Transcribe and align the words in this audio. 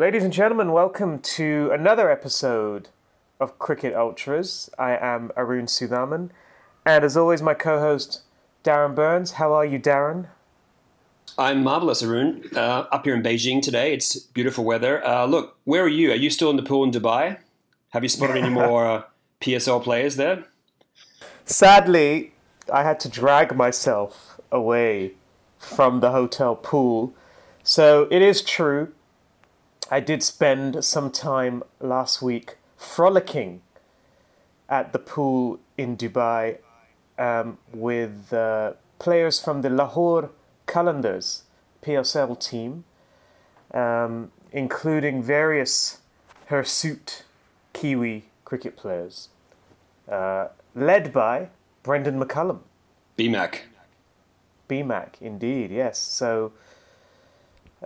Ladies 0.00 0.24
and 0.24 0.32
gentlemen, 0.32 0.72
welcome 0.72 1.18
to 1.18 1.70
another 1.74 2.10
episode 2.10 2.88
of 3.38 3.58
Cricket 3.58 3.92
Ultras. 3.92 4.70
I 4.78 4.96
am 4.96 5.30
Arun 5.36 5.66
Sudhaman, 5.66 6.30
and 6.86 7.04
as 7.04 7.18
always, 7.18 7.42
my 7.42 7.52
co 7.52 7.78
host, 7.78 8.22
Darren 8.64 8.94
Burns. 8.94 9.32
How 9.32 9.52
are 9.52 9.66
you, 9.66 9.78
Darren? 9.78 10.28
I'm 11.36 11.62
marvelous, 11.62 12.02
Arun. 12.02 12.44
Uh, 12.56 12.86
up 12.90 13.04
here 13.04 13.14
in 13.14 13.22
Beijing 13.22 13.60
today. 13.60 13.92
It's 13.92 14.18
beautiful 14.18 14.64
weather. 14.64 15.06
Uh, 15.06 15.26
look, 15.26 15.58
where 15.64 15.84
are 15.84 15.88
you? 15.88 16.12
Are 16.12 16.16
you 16.16 16.30
still 16.30 16.48
in 16.48 16.56
the 16.56 16.62
pool 16.62 16.82
in 16.82 16.92
Dubai? 16.92 17.36
Have 17.90 18.02
you 18.02 18.08
spotted 18.08 18.38
any 18.38 18.48
more 18.48 18.86
uh, 18.86 19.02
PSL 19.42 19.82
players 19.82 20.16
there? 20.16 20.44
Sadly, 21.44 22.32
I 22.72 22.84
had 22.84 22.98
to 23.00 23.08
drag 23.10 23.54
myself 23.54 24.40
away 24.50 25.12
from 25.58 26.00
the 26.00 26.12
hotel 26.12 26.56
pool. 26.56 27.12
So 27.62 28.08
it 28.10 28.22
is 28.22 28.40
true. 28.40 28.94
I 29.92 29.98
did 29.98 30.22
spend 30.22 30.84
some 30.84 31.10
time 31.10 31.64
last 31.80 32.22
week 32.22 32.58
frolicking 32.76 33.62
at 34.68 34.92
the 34.92 35.00
pool 35.00 35.58
in 35.76 35.96
Dubai 35.96 36.58
um, 37.18 37.58
with 37.74 38.32
uh, 38.32 38.74
players 39.00 39.40
from 39.40 39.62
the 39.62 39.70
Lahore 39.70 40.30
Qalandars 40.68 41.42
PSL 41.82 42.38
team, 42.38 42.84
um, 43.74 44.30
including 44.52 45.24
various 45.24 45.98
hirsute 46.46 47.24
Kiwi 47.72 48.26
cricket 48.44 48.76
players, 48.76 49.28
uh, 50.08 50.48
led 50.76 51.12
by 51.12 51.48
Brendon 51.82 52.20
McCullum. 52.20 52.60
BMAC. 53.18 53.62
BMAC, 54.68 55.20
indeed, 55.20 55.72
yes. 55.72 55.98
So, 55.98 56.52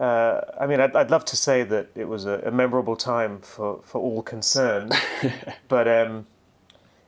uh, 0.00 0.40
I 0.60 0.66
mean, 0.66 0.80
I'd, 0.80 0.94
I'd 0.96 1.10
love 1.10 1.24
to 1.26 1.36
say 1.36 1.62
that 1.62 1.88
it 1.94 2.08
was 2.08 2.24
a, 2.24 2.40
a 2.44 2.50
memorable 2.50 2.96
time 2.96 3.38
for, 3.40 3.80
for 3.84 4.00
all 4.00 4.22
concerned, 4.22 4.92
but 5.68 5.86
um, 5.86 6.26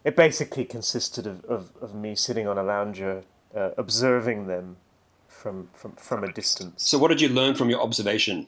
it 0.05 0.15
basically 0.15 0.65
consisted 0.65 1.27
of, 1.27 1.45
of, 1.47 1.71
of, 1.81 1.95
me 1.95 2.15
sitting 2.15 2.47
on 2.47 2.59
a 2.59 2.63
lounger, 2.63 3.25
uh, 3.57 3.71
observing 3.77 4.47
them 4.47 4.77
from, 5.27 5.69
from, 5.73 5.93
from 5.97 6.23
a 6.23 6.33
distance. 6.33 6.85
So, 6.85 6.97
what 6.99 7.09
did 7.09 7.21
you 7.21 7.29
learn 7.29 7.57
from 7.57 7.71
your 7.71 7.81
observation? 7.81 8.47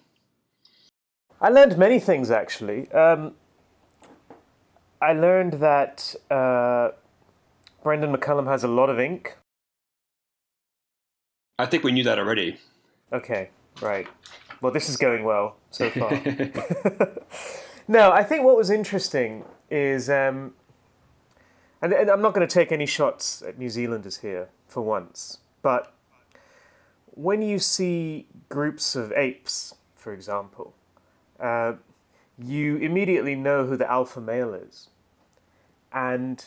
I 1.40 1.48
learned 1.48 1.76
many 1.76 1.98
things, 1.98 2.30
actually. 2.30 2.90
Um, 2.92 3.34
I 5.00 5.12
learned 5.14 5.54
that 5.54 6.14
uh, 6.30 6.90
Brendon 7.82 8.14
McCullum 8.14 8.46
has 8.46 8.62
a 8.62 8.68
lot 8.68 8.88
of 8.88 9.00
ink. 9.00 9.36
I 11.58 11.66
think 11.66 11.82
we 11.82 11.90
knew 11.90 12.04
that 12.04 12.20
already. 12.20 12.58
Okay, 13.12 13.50
right. 13.80 14.06
Well, 14.60 14.72
this 14.72 14.88
is 14.88 14.96
going 14.96 15.24
well 15.24 15.56
so 15.70 15.90
far. 15.90 16.10
no, 17.88 18.10
I 18.10 18.22
think 18.22 18.44
what 18.44 18.56
was 18.56 18.70
interesting 18.70 19.44
is, 19.70 20.10
um, 20.10 20.54
and, 21.80 21.92
and 21.92 22.10
I'm 22.10 22.22
not 22.22 22.34
going 22.34 22.46
to 22.46 22.52
take 22.52 22.72
any 22.72 22.86
shots 22.86 23.42
at 23.42 23.58
New 23.58 23.70
Zealanders 23.70 24.18
here 24.18 24.48
for 24.66 24.82
once, 24.82 25.38
but 25.62 25.94
when 27.10 27.42
you 27.42 27.58
see 27.58 28.26
groups 28.48 28.94
of 28.94 29.12
apes, 29.12 29.74
for 29.96 30.12
example, 30.12 30.74
uh, 31.40 31.74
you 32.38 32.76
immediately 32.76 33.34
know 33.34 33.66
who 33.66 33.76
the 33.76 33.90
alpha 33.90 34.20
male 34.20 34.54
is. 34.54 34.88
And 35.92 36.44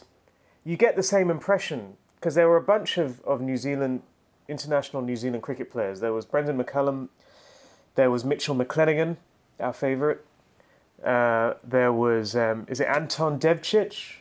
you 0.64 0.78
get 0.78 0.96
the 0.96 1.04
same 1.04 1.30
impression 1.30 1.98
because 2.16 2.36
there 2.36 2.48
were 2.48 2.58
a 2.58 2.62
bunch 2.62 2.98
of, 2.98 3.20
of 3.22 3.42
New 3.42 3.58
Zealand, 3.58 4.02
international 4.48 5.02
New 5.02 5.16
Zealand 5.16 5.44
cricket 5.44 5.72
players. 5.72 6.00
There 6.00 6.14
was 6.14 6.26
Brendon 6.26 6.58
McCullum, 6.58 7.09
there 7.95 8.11
was 8.11 8.23
Mitchell 8.23 8.56
McClenaghan, 8.56 9.17
our 9.59 9.73
favourite. 9.73 10.20
Uh, 11.03 11.56
there 11.64 11.92
was, 11.92 12.36
um, 12.36 12.66
is 12.70 12.80
it 12.80 12.88
Anton 12.88 13.39
Devcich? 13.39 14.16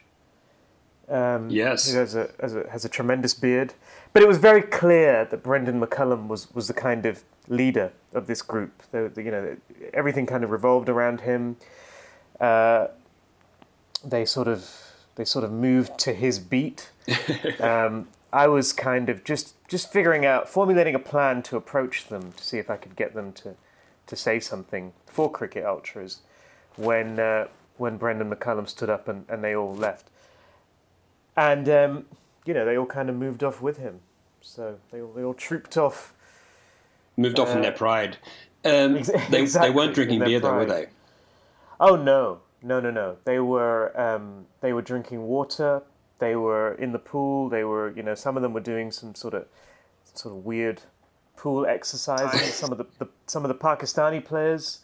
Um, 1.09 1.51
yes. 1.51 1.91
Who 1.91 1.99
has 1.99 2.15
a, 2.15 2.31
has, 2.41 2.55
a, 2.55 2.69
has 2.71 2.85
a 2.85 2.89
tremendous 2.89 3.35
beard. 3.35 3.75
But 4.13 4.23
it 4.23 4.29
was 4.29 4.39
very 4.39 4.63
clear 4.63 5.25
that 5.25 5.43
Brendon 5.43 5.81
McCullum 5.81 6.29
was, 6.29 6.53
was 6.55 6.69
the 6.69 6.75
kind 6.75 7.07
of 7.07 7.23
leader 7.49 7.93
of 8.15 8.27
this 8.27 8.43
group. 8.43 8.83
The, 8.93 9.11
the, 9.13 9.23
you 9.23 9.31
know, 9.31 9.57
everything 9.93 10.27
kind 10.27 10.45
of 10.45 10.51
revolved 10.51 10.89
around 10.89 11.21
him. 11.21 11.57
Uh, 12.41 12.89
they 14.05 14.25
sort 14.25 14.49
of 14.49 14.71
they 15.17 15.25
sort 15.25 15.45
of 15.45 15.53
moved 15.53 15.99
to 15.99 16.15
his 16.15 16.39
beat. 16.39 16.91
um, 17.61 18.09
I 18.33 18.47
was 18.47 18.73
kind 18.73 19.09
of 19.09 19.25
just 19.25 19.55
just 19.69 19.93
figuring 19.93 20.25
out, 20.25 20.49
formulating 20.49 20.95
a 20.95 20.99
plan 20.99 21.43
to 21.43 21.57
approach 21.57 22.09
them 22.09 22.33
to 22.33 22.45
see 22.45 22.59
if 22.59 22.71
I 22.71 22.77
could 22.77 22.97
get 22.97 23.15
them 23.15 23.33
to 23.35 23.55
to 24.07 24.17
say 24.17 24.41
something 24.41 24.93
for 25.07 25.31
Cricket 25.31 25.65
Ultras 25.65 26.21
when 26.77 27.19
uh, 27.19 27.49
when 27.77 27.97
Brendon 27.97 28.31
McCullum 28.31 28.69
stood 28.69 28.91
up 28.91 29.09
and, 29.09 29.25
and 29.29 29.43
they 29.43 29.55
all 29.55 29.75
left. 29.75 30.09
And 31.37 31.69
um, 31.69 32.05
you 32.45 32.55
know, 32.55 32.65
they 32.65 32.77
all 32.77 32.87
kind 32.87 33.09
of 33.09 33.17
moved 33.17 33.43
off 33.43 33.61
with 33.61 33.79
him. 33.79 34.01
So 34.41 34.79
they 34.91 35.01
all, 35.01 35.13
they 35.13 35.23
all 35.23 35.35
trooped 35.35 35.77
off. 35.77 36.15
Moved 37.17 37.39
off 37.39 37.49
uh, 37.49 37.53
in 37.53 37.63
their 37.63 37.73
pride. 37.73 38.17
Um, 38.65 39.03
they, 39.31 39.41
exactly, 39.41 39.71
they 39.71 39.75
weren't 39.75 39.95
drinking 39.95 40.21
beer, 40.21 40.41
though, 40.41 40.55
were 40.55 40.67
they? 40.67 40.87
Oh 41.79 41.97
no, 41.97 42.41
no, 42.63 42.81
no, 42.81 42.91
no. 42.91 43.17
They 43.25 43.39
were 43.39 43.99
um, 43.99 44.47
they 44.61 44.73
were 44.73 44.83
drinking 44.83 45.23
water. 45.23 45.83
They 46.21 46.37
were 46.37 46.75
in 46.75 46.93
the 46.93 46.99
pool. 46.99 47.49
They 47.49 47.65
were, 47.65 47.91
you 47.91 48.03
know, 48.03 48.15
some 48.15 48.37
of 48.37 48.43
them 48.43 48.53
were 48.53 48.61
doing 48.61 48.93
some 48.93 49.15
sort 49.15 49.35
of 49.35 49.47
sort 50.15 50.35
of 50.35 50.45
weird 50.45 50.83
pool 51.37 51.67
exercises. 51.67 52.55
some 52.55 52.71
of 52.71 52.79
the, 52.79 52.87
the, 52.99 53.09
some 53.27 53.45
of 53.45 53.49
the 53.49 53.55
Pakistani 53.55 54.23
players 54.23 54.81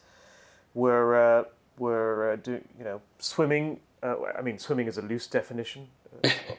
were 0.74 1.14
uh, 1.14 1.44
were 1.78 2.32
uh, 2.32 2.36
doing, 2.36 2.66
you 2.78 2.84
know, 2.84 3.02
swimming. 3.18 3.80
Uh, 4.02 4.16
I 4.36 4.42
mean, 4.42 4.58
swimming 4.58 4.86
is 4.86 4.96
a 4.98 5.02
loose 5.02 5.26
definition 5.26 5.88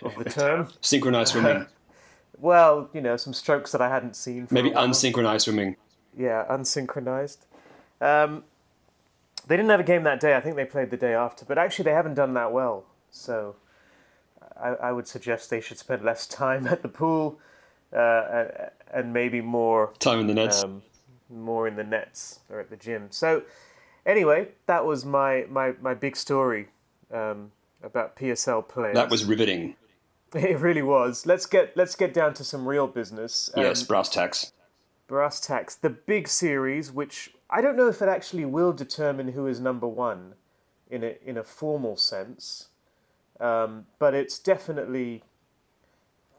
of 0.02 0.16
the 0.16 0.30
term. 0.30 0.70
Synchronized 0.82 1.32
swimming. 1.32 1.66
well, 2.40 2.90
you 2.94 3.02
know, 3.02 3.18
some 3.18 3.34
strokes 3.34 3.72
that 3.72 3.82
I 3.82 3.90
hadn't 3.90 4.16
seen. 4.16 4.48
Maybe 4.52 4.70
unsynchronized 4.72 5.42
swimming. 5.42 5.76
Yeah, 6.16 6.46
unsynchronized. 6.50 7.40
Um, 8.00 8.44
they 9.48 9.56
didn't 9.56 9.72
have 9.72 9.80
a 9.80 9.84
game 9.84 10.04
that 10.04 10.20
day. 10.20 10.36
I 10.36 10.42
think 10.42 10.56
they 10.56 10.66
played 10.66 10.92
the 10.92 10.98
day 10.98 11.14
after. 11.14 11.46
But 11.46 11.58
actually, 11.58 11.84
they 11.84 11.94
haven't 11.94 12.16
done 12.16 12.34
that 12.36 12.52
well. 12.52 12.86
So 13.10 13.56
I, 14.62 14.70
I 14.88 14.92
would 14.92 15.08
suggest 15.08 15.50
they 15.50 15.62
should 15.62 15.78
spend 15.78 16.04
less 16.04 16.28
time 16.28 16.68
at 16.68 16.82
the 16.82 16.88
pool 16.88 17.40
uh, 17.94 18.46
and 18.94 19.14
maybe 19.14 19.42
more 19.42 19.94
time 20.00 20.20
in 20.20 20.28
the 20.28 20.34
nets. 20.34 20.64
Um, 20.64 20.82
more 21.30 21.68
in 21.68 21.76
the 21.76 21.84
nets 21.84 22.40
or 22.50 22.60
at 22.60 22.70
the 22.70 22.78
gym. 22.78 23.08
So 23.10 23.44
anyway, 24.06 24.50
that 24.66 24.86
was 24.86 25.06
my 25.06 25.46
my, 25.50 25.74
my 25.82 25.94
big 25.94 26.16
story 26.16 26.68
um, 27.14 27.52
about 27.84 28.16
PSL 28.16 28.68
players. 28.68 28.96
That 28.96 29.10
was 29.10 29.26
riveting. 29.26 29.76
It 30.36 30.60
really 30.60 30.82
was. 30.82 31.26
Let's 31.26 31.46
get 31.46 31.76
let's 31.78 31.96
get 31.96 32.14
down 32.14 32.34
to 32.34 32.44
some 32.44 32.68
real 32.68 32.86
business. 32.86 33.50
Um, 33.56 33.64
yes, 33.64 33.82
brass 33.82 34.10
tacks. 34.10 34.52
Brass 35.08 35.40
tacks. 35.40 35.76
The 35.76 35.90
big 35.90 36.28
series, 36.28 36.92
which 36.92 37.32
I 37.50 37.62
don't 37.62 37.78
know 37.78 37.88
if 37.88 38.02
it 38.02 38.10
actually 38.10 38.44
will 38.44 38.74
determine 38.74 39.30
who 39.30 39.48
is 39.48 39.62
number 39.62 39.88
one 39.88 40.34
in 40.90 41.04
a, 41.04 41.16
in 41.26 41.38
a 41.38 41.44
formal 41.44 41.96
sense, 41.96 42.68
um, 43.40 43.86
but 44.00 44.14
it's 44.14 44.40
definitely 44.40 45.24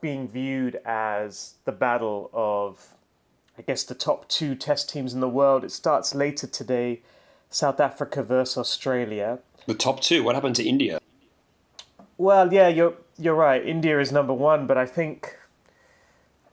being 0.00 0.28
viewed 0.28 0.80
as 0.84 1.54
the 1.64 1.72
battle 1.72 2.30
of, 2.32 2.94
I 3.56 3.62
guess, 3.62 3.82
the 3.84 3.94
top 3.94 4.28
two 4.28 4.54
test 4.54 4.88
teams 4.88 5.14
in 5.14 5.20
the 5.20 5.28
world. 5.28 5.64
It 5.64 5.72
starts 5.72 6.14
later 6.14 6.46
today 6.46 7.00
South 7.50 7.80
Africa 7.80 8.22
versus 8.22 8.58
Australia. 8.58 9.40
The 9.66 9.74
top 9.74 10.00
two? 10.00 10.22
What 10.22 10.34
happened 10.34 10.56
to 10.56 10.64
India? 10.64 11.00
Well, 12.16 12.52
yeah, 12.52 12.68
you're, 12.68 12.94
you're 13.18 13.34
right. 13.34 13.64
India 13.64 14.00
is 14.00 14.12
number 14.12 14.32
one, 14.32 14.66
but 14.66 14.76
I 14.76 14.86
think, 14.86 15.36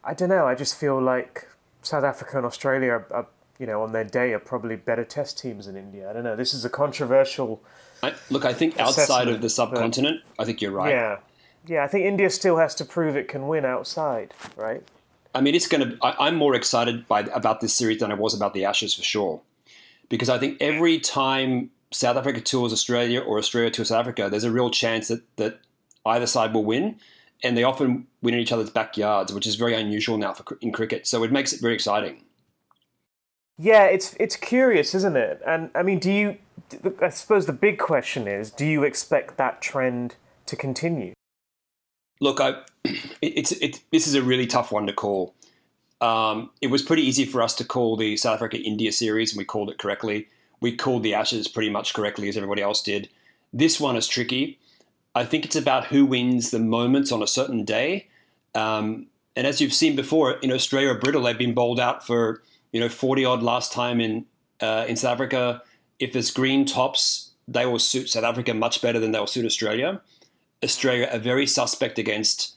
I 0.04 0.14
don't 0.14 0.30
know, 0.30 0.46
I 0.46 0.56
just 0.56 0.78
feel 0.78 1.02
like 1.02 1.48
South 1.82 2.04
Africa 2.04 2.38
and 2.38 2.46
Australia 2.46 2.92
are, 2.92 3.08
are 3.12 3.28
you 3.60 3.66
know, 3.66 3.82
on 3.84 3.92
their 3.92 4.04
day 4.04 4.34
are 4.34 4.40
probably 4.40 4.76
better 4.76 5.04
test 5.04 5.40
teams 5.40 5.66
than 5.66 5.76
India. 5.76 6.10
I 6.10 6.14
don't 6.14 6.24
know. 6.24 6.36
This 6.36 6.54
is 6.54 6.66
a 6.66 6.70
controversial. 6.70 7.62
I, 8.04 8.14
look, 8.30 8.46
I 8.46 8.54
think 8.54 8.80
outside 8.80 9.28
of 9.28 9.42
the 9.42 9.50
subcontinent, 9.50 10.22
I 10.38 10.46
think 10.46 10.62
you're 10.62 10.72
right. 10.72 10.92
Yeah, 10.92 11.18
yeah. 11.66 11.84
I 11.84 11.88
think 11.88 12.06
India 12.06 12.30
still 12.30 12.58
has 12.58 12.76
to 12.76 12.86
prove 12.86 13.16
it 13.16 13.28
can 13.28 13.48
win 13.48 13.66
outside, 13.66 14.34
right? 14.56 14.84
I 15.34 15.42
mean, 15.42 15.56
it's 15.56 15.68
going 15.68 15.90
to. 15.90 15.98
I'm 16.02 16.36
more 16.36 16.56
excited 16.56 17.08
by 17.08 17.22
about 17.22 17.62
this 17.62 17.74
series 17.74 18.00
than 18.00 18.12
I 18.12 18.16
was 18.16 18.34
about 18.34 18.54
the 18.54 18.66
Ashes 18.66 18.94
for 18.94 19.04
sure, 19.04 19.42
because 20.10 20.30
I 20.30 20.38
think 20.38 20.58
every 20.62 21.00
time 21.00 21.72
South 21.92 22.18
Africa 22.18 22.42
tours 22.42 22.74
Australia 22.74 23.22
or 23.22 23.38
Australia 23.38 23.72
tours 23.72 23.90
South 23.90 24.02
Africa, 24.02 24.28
there's 24.30 24.44
a 24.44 24.52
real 24.52 24.70
chance 24.70 25.08
that 25.08 25.24
that 25.38 25.60
either 26.06 26.28
side 26.28 26.54
will 26.54 26.66
win, 26.66 26.98
and 27.44 27.58
they 27.58 27.64
often 27.64 28.08
win 28.22 28.34
in 28.34 28.40
each 28.40 28.52
other's 28.52 28.70
backyards, 28.70 29.34
which 29.34 29.48
is 29.48 29.56
very 29.56 29.74
unusual 29.74 30.18
now 30.18 30.34
for 30.34 30.58
in 30.62 30.72
cricket. 30.72 31.08
So 31.08 31.24
it 31.24 31.32
makes 31.32 31.54
it 31.54 31.62
very 31.62 31.74
exciting. 31.74 32.22
Yeah, 33.58 33.86
it's 33.86 34.16
it's 34.20 34.36
curious, 34.36 34.94
isn't 34.94 35.16
it? 35.16 35.42
And 35.46 35.70
I 35.76 35.84
mean, 35.84 36.00
do 36.00 36.12
you? 36.12 36.38
I 37.02 37.10
suppose 37.10 37.46
the 37.46 37.54
big 37.54 37.80
question 37.80 38.28
is: 38.28 38.52
Do 38.52 38.66
you 38.66 38.84
expect 38.84 39.38
that 39.38 39.62
trend 39.62 40.16
to 40.48 40.56
continue? 40.56 41.14
Look, 42.20 42.40
I, 42.42 42.62
it's 43.22 43.52
it. 43.54 43.82
This 43.92 44.08
is 44.08 44.16
a 44.16 44.22
really 44.22 44.48
tough 44.48 44.72
one 44.72 44.88
to 44.88 44.94
call. 44.94 45.34
Um, 46.02 46.50
it 46.62 46.68
was 46.68 46.84
pretty 46.84 47.04
easy 47.04 47.26
for 47.26 47.42
us 47.42 47.56
to 47.56 47.64
call 47.64 47.96
the 47.96 48.18
South 48.18 48.36
Africa 48.36 48.58
India 48.58 48.92
series, 48.92 49.32
and 49.32 49.38
we 49.38 49.46
called 49.46 49.70
it 49.70 49.78
correctly. 49.78 50.28
we 50.60 50.76
called 50.76 51.04
the 51.04 51.14
Ashes 51.14 51.48
pretty 51.48 51.70
much 51.70 51.94
correctly 51.94 52.28
as 52.28 52.36
everybody 52.36 52.62
else 52.62 52.82
did. 52.82 53.10
This 53.54 53.80
one 53.80 53.96
is 53.96 54.08
tricky. 54.08 54.60
I 55.14 55.24
think 55.24 55.46
it's 55.46 55.56
about 55.56 55.88
who 55.88 56.06
wins 56.06 56.52
the 56.52 56.60
moments 56.60 57.12
on 57.12 57.24
a 57.24 57.28
certain 57.28 57.64
day. 57.64 58.08
Um, 58.54 59.08
and 59.36 59.48
as 59.48 59.62
you've 59.62 59.74
seen 59.74 59.96
before, 59.96 60.34
in 60.34 60.52
Australia 60.52 60.90
or 60.90 60.96
brittle, 60.96 61.24
they've 61.24 61.38
been 61.38 61.54
bowled 61.54 61.80
out 61.80 62.06
for 62.06 62.42
you 62.76 62.82
know 62.82 62.90
40 62.90 63.24
odd 63.24 63.42
last 63.42 63.72
time 63.72 64.02
in 64.02 64.26
uh, 64.60 64.86
in 64.86 64.98
South 64.98 65.14
Africa. 65.14 65.62
If 65.98 66.14
it's 66.14 66.30
green 66.30 66.66
tops, 66.66 67.32
they 67.48 67.66
will 67.66 67.80
suit 67.80 68.10
South 68.10 68.26
Africa 68.26 68.54
much 68.54 68.82
better 68.82 69.00
than 69.00 69.14
they'll 69.14 69.28
suit 69.28 69.46
Australia. 69.46 70.02
Australia 70.62 71.10
are 71.10 71.20
very 71.20 71.48
suspect 71.48 71.98
against 71.98 72.56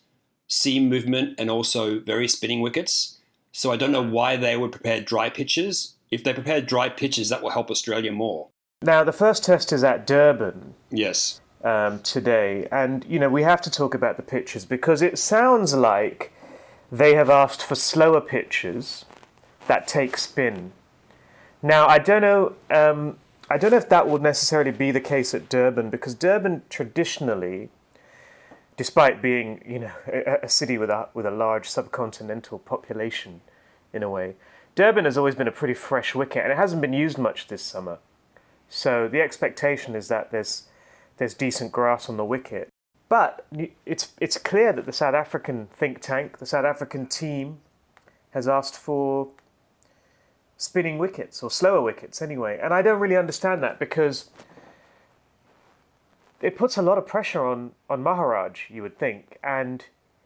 seam 0.48 0.88
movement 0.88 1.38
and 1.38 1.48
also 1.48 2.00
very 2.00 2.26
spinning 2.26 2.60
wickets. 2.60 3.18
So 3.52 3.70
I 3.70 3.76
don't 3.76 3.92
know 3.92 4.02
why 4.02 4.34
they 4.34 4.56
would 4.56 4.72
prepare 4.72 5.00
dry 5.00 5.30
pitches. 5.30 5.94
If 6.10 6.24
they 6.24 6.34
prepare 6.34 6.60
dry 6.60 6.88
pitches, 6.88 7.28
that 7.28 7.40
will 7.40 7.50
help 7.50 7.70
Australia 7.70 8.10
more. 8.10 8.48
Now, 8.82 9.04
the 9.04 9.12
first 9.12 9.44
test 9.44 9.72
is 9.72 9.84
at 9.84 10.04
Durban. 10.04 10.74
Yes. 10.90 11.40
Um, 11.62 12.00
today, 12.02 12.66
and 12.72 13.04
you 13.08 13.20
know 13.20 13.28
we 13.28 13.44
have 13.44 13.60
to 13.62 13.70
talk 13.70 13.94
about 13.94 14.16
the 14.16 14.22
pitches 14.24 14.64
because 14.64 15.00
it 15.00 15.16
sounds 15.16 15.74
like 15.74 16.32
they 16.90 17.14
have 17.14 17.30
asked 17.30 17.62
for 17.62 17.74
slower 17.74 18.20
pitches 18.20 19.04
that 19.68 19.86
take 19.86 20.18
spin. 20.18 20.72
Now, 21.62 21.86
I 21.86 21.98
don't 21.98 22.22
know. 22.22 22.54
Um, 22.70 23.18
I 23.50 23.56
don't 23.56 23.70
know 23.70 23.78
if 23.78 23.88
that 23.88 24.06
will 24.06 24.18
necessarily 24.18 24.72
be 24.72 24.90
the 24.90 25.00
case 25.00 25.32
at 25.32 25.48
Durban 25.48 25.88
because 25.88 26.14
Durban 26.14 26.62
traditionally, 26.68 27.70
despite 28.76 29.22
being 29.22 29.62
you 29.66 29.78
know 29.78 29.92
a, 30.06 30.38
a 30.42 30.48
city 30.48 30.76
with 30.76 30.90
a 30.90 31.08
with 31.14 31.24
a 31.24 31.30
large 31.30 31.68
subcontinental 31.68 32.64
population, 32.64 33.40
in 33.92 34.02
a 34.02 34.10
way, 34.10 34.34
Durban 34.74 35.04
has 35.04 35.16
always 35.16 35.34
been 35.34 35.48
a 35.48 35.52
pretty 35.52 35.74
fresh 35.74 36.14
wicket 36.14 36.42
and 36.42 36.52
it 36.52 36.56
hasn't 36.56 36.82
been 36.82 36.92
used 36.92 37.18
much 37.18 37.48
this 37.48 37.62
summer. 37.62 37.98
So 38.68 39.08
the 39.08 39.22
expectation 39.22 39.94
is 39.94 40.08
that 40.08 40.30
there's 40.30 40.64
there's 41.16 41.34
decent 41.34 41.72
grass 41.72 42.08
on 42.08 42.16
the 42.16 42.24
wicket. 42.24 42.68
But 43.08 43.46
it's 43.86 44.12
it's 44.20 44.36
clear 44.36 44.72
that 44.72 44.84
the 44.84 44.92
South 44.92 45.14
African 45.14 45.68
think 45.72 46.00
tank, 46.00 46.38
the 46.38 46.46
South 46.46 46.66
African 46.66 47.06
team, 47.06 47.58
has 48.32 48.46
asked 48.46 48.76
for 48.76 49.28
spinning 50.58 50.98
wickets 50.98 51.42
or 51.42 51.50
slower 51.50 51.80
wickets 51.80 52.20
anyway. 52.20 52.58
And 52.62 52.74
I 52.74 52.82
don't 52.82 53.00
really 53.00 53.16
understand 53.16 53.62
that 53.62 53.78
because 53.78 54.28
it 56.42 56.58
puts 56.58 56.76
a 56.76 56.82
lot 56.82 56.98
of 56.98 57.06
pressure 57.06 57.46
on, 57.46 57.72
on 57.88 58.02
Maharaj, 58.02 58.68
you 58.68 58.82
would 58.82 58.98
think. 58.98 59.38
And 59.42 59.84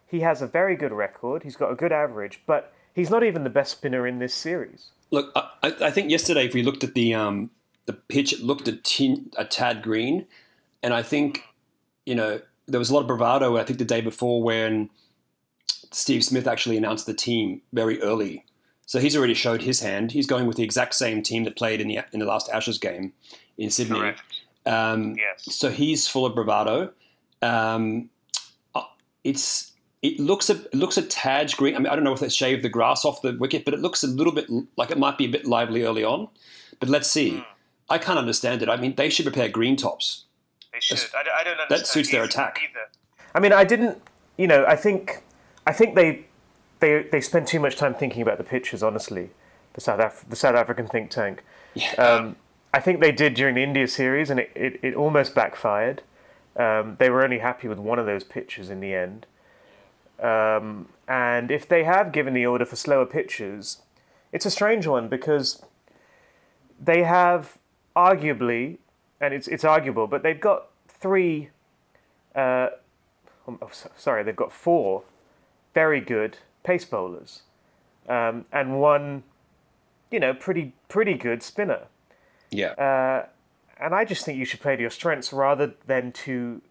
he 0.08 0.20
has 0.20 0.42
a 0.42 0.46
very 0.46 0.74
good 0.74 0.92
record, 0.92 1.44
he's 1.44 1.56
got 1.56 1.70
a 1.70 1.74
good 1.74 1.92
average, 1.92 2.40
but 2.46 2.72
he's 2.94 3.10
not 3.10 3.22
even 3.22 3.44
the 3.44 3.50
best 3.50 3.72
spinner 3.72 4.06
in 4.06 4.18
this 4.18 4.34
series. 4.34 4.90
Look, 5.10 5.30
I, 5.36 5.50
I 5.62 5.90
think 5.90 6.10
yesterday, 6.10 6.46
if 6.46 6.54
we 6.54 6.62
looked 6.62 6.82
at 6.82 6.94
the 6.94 7.14
um, 7.14 7.50
the 7.84 7.92
pitch, 7.92 8.32
it 8.32 8.40
looked 8.40 8.68
a, 8.68 8.76
tin, 8.76 9.30
a 9.36 9.44
tad 9.44 9.82
green. 9.82 10.26
And 10.82 10.94
I 10.94 11.02
think, 11.02 11.42
you 12.06 12.14
know, 12.14 12.40
there 12.66 12.78
was 12.78 12.90
a 12.90 12.94
lot 12.94 13.00
of 13.00 13.06
bravado, 13.06 13.58
I 13.58 13.64
think, 13.64 13.78
the 13.78 13.84
day 13.84 14.00
before 14.00 14.42
when 14.42 14.88
Steve 15.90 16.24
Smith 16.24 16.46
actually 16.46 16.76
announced 16.76 17.06
the 17.06 17.14
team 17.14 17.60
very 17.72 18.00
early 18.00 18.46
so 18.86 18.98
he's 18.98 19.16
already 19.16 19.34
showed 19.34 19.62
his 19.62 19.80
hand. 19.80 20.12
He's 20.12 20.26
going 20.26 20.46
with 20.46 20.56
the 20.56 20.62
exact 20.62 20.94
same 20.94 21.22
team 21.22 21.44
that 21.44 21.56
played 21.56 21.80
in 21.80 21.88
the 21.88 22.00
in 22.12 22.20
the 22.20 22.26
last 22.26 22.48
Ashes 22.50 22.78
game 22.78 23.12
in 23.58 23.70
Sydney. 23.70 23.98
Correct. 23.98 24.22
Um, 24.66 25.16
yes. 25.16 25.54
So 25.54 25.70
he's 25.70 26.06
full 26.08 26.26
of 26.26 26.34
bravado. 26.34 26.92
Um, 27.40 28.10
uh, 28.74 28.82
it's 29.24 29.72
it 30.02 30.18
looks 30.18 30.50
a 30.50 30.54
it 30.54 30.74
looks 30.74 30.96
a 30.96 31.02
tad 31.02 31.52
green. 31.56 31.74
I 31.74 31.78
mean, 31.78 31.86
I 31.86 31.94
don't 31.94 32.04
know 32.04 32.12
if 32.12 32.20
they 32.20 32.28
shaved 32.28 32.62
the 32.62 32.68
grass 32.68 33.04
off 33.04 33.22
the 33.22 33.36
wicket, 33.38 33.64
but 33.64 33.74
it 33.74 33.80
looks 33.80 34.02
a 34.02 34.08
little 34.08 34.32
bit 34.32 34.46
like 34.76 34.90
it 34.90 34.98
might 34.98 35.16
be 35.16 35.24
a 35.24 35.28
bit 35.28 35.46
lively 35.46 35.84
early 35.84 36.04
on. 36.04 36.28
But 36.80 36.88
let's 36.88 37.10
see. 37.10 37.32
Mm. 37.32 37.44
I 37.88 37.98
can't 37.98 38.18
understand 38.18 38.62
it. 38.62 38.68
I 38.68 38.76
mean, 38.76 38.94
they 38.96 39.10
should 39.10 39.26
prepare 39.26 39.48
green 39.48 39.76
tops. 39.76 40.24
They 40.72 40.80
should. 40.80 40.98
I, 41.14 41.40
I 41.40 41.44
don't 41.44 41.52
understand. 41.52 41.80
That 41.80 41.86
suits 41.86 42.10
their 42.10 42.24
attack. 42.24 42.58
Either. 42.62 42.88
I 43.34 43.40
mean, 43.40 43.52
I 43.52 43.64
didn't. 43.64 44.00
You 44.38 44.46
know, 44.46 44.64
I 44.66 44.76
think 44.76 45.22
I 45.66 45.72
think 45.72 45.94
they 45.94 46.24
they 46.82 47.04
they 47.04 47.20
spend 47.22 47.46
too 47.46 47.60
much 47.60 47.76
time 47.76 47.94
thinking 47.94 48.20
about 48.20 48.36
the 48.36 48.44
pitches. 48.44 48.82
Honestly, 48.82 49.30
the 49.72 49.80
South 49.80 50.00
Af- 50.00 50.26
the 50.28 50.36
South 50.36 50.56
African 50.56 50.86
think 50.86 51.10
tank. 51.10 51.42
Yeah. 51.72 51.92
Um, 51.94 52.36
I 52.74 52.80
think 52.80 53.00
they 53.00 53.12
did 53.12 53.34
during 53.34 53.54
the 53.54 53.62
India 53.62 53.86
series, 53.86 54.28
and 54.28 54.40
it, 54.40 54.50
it, 54.54 54.80
it 54.82 54.94
almost 54.94 55.34
backfired. 55.34 56.02
Um, 56.56 56.96
they 56.98 57.08
were 57.08 57.22
only 57.22 57.38
happy 57.38 57.68
with 57.68 57.78
one 57.78 57.98
of 57.98 58.04
those 58.04 58.24
pitches 58.24 58.68
in 58.68 58.80
the 58.80 58.94
end. 58.94 59.26
Um, 60.20 60.88
and 61.08 61.50
if 61.50 61.66
they 61.68 61.84
have 61.84 62.12
given 62.12 62.34
the 62.34 62.44
order 62.46 62.64
for 62.64 62.76
slower 62.76 63.06
pitches, 63.06 63.82
it's 64.32 64.44
a 64.44 64.50
strange 64.50 64.86
one 64.86 65.08
because 65.08 65.62
they 66.82 67.04
have 67.04 67.58
arguably, 67.94 68.78
and 69.20 69.32
it's 69.32 69.48
it's 69.48 69.64
arguable, 69.64 70.06
but 70.06 70.22
they've 70.22 70.40
got 70.40 70.68
three. 70.88 71.50
Uh, 72.34 72.70
oh, 73.46 73.70
sorry, 73.96 74.22
they've 74.24 74.36
got 74.36 74.52
four 74.52 75.04
very 75.74 76.00
good 76.00 76.38
pace 76.62 76.84
bowlers, 76.84 77.42
um, 78.08 78.44
and 78.52 78.80
one, 78.80 79.24
you 80.10 80.20
know, 80.20 80.34
pretty 80.34 80.72
pretty 80.88 81.14
good 81.14 81.42
spinner. 81.42 81.86
Yeah. 82.50 82.72
Uh, 82.72 83.26
and 83.80 83.94
I 83.94 84.04
just 84.04 84.24
think 84.24 84.38
you 84.38 84.44
should 84.44 84.60
play 84.60 84.76
to 84.76 84.80
your 84.80 84.90
strengths 84.90 85.32
rather 85.32 85.74
than 85.86 86.12
to 86.12 86.62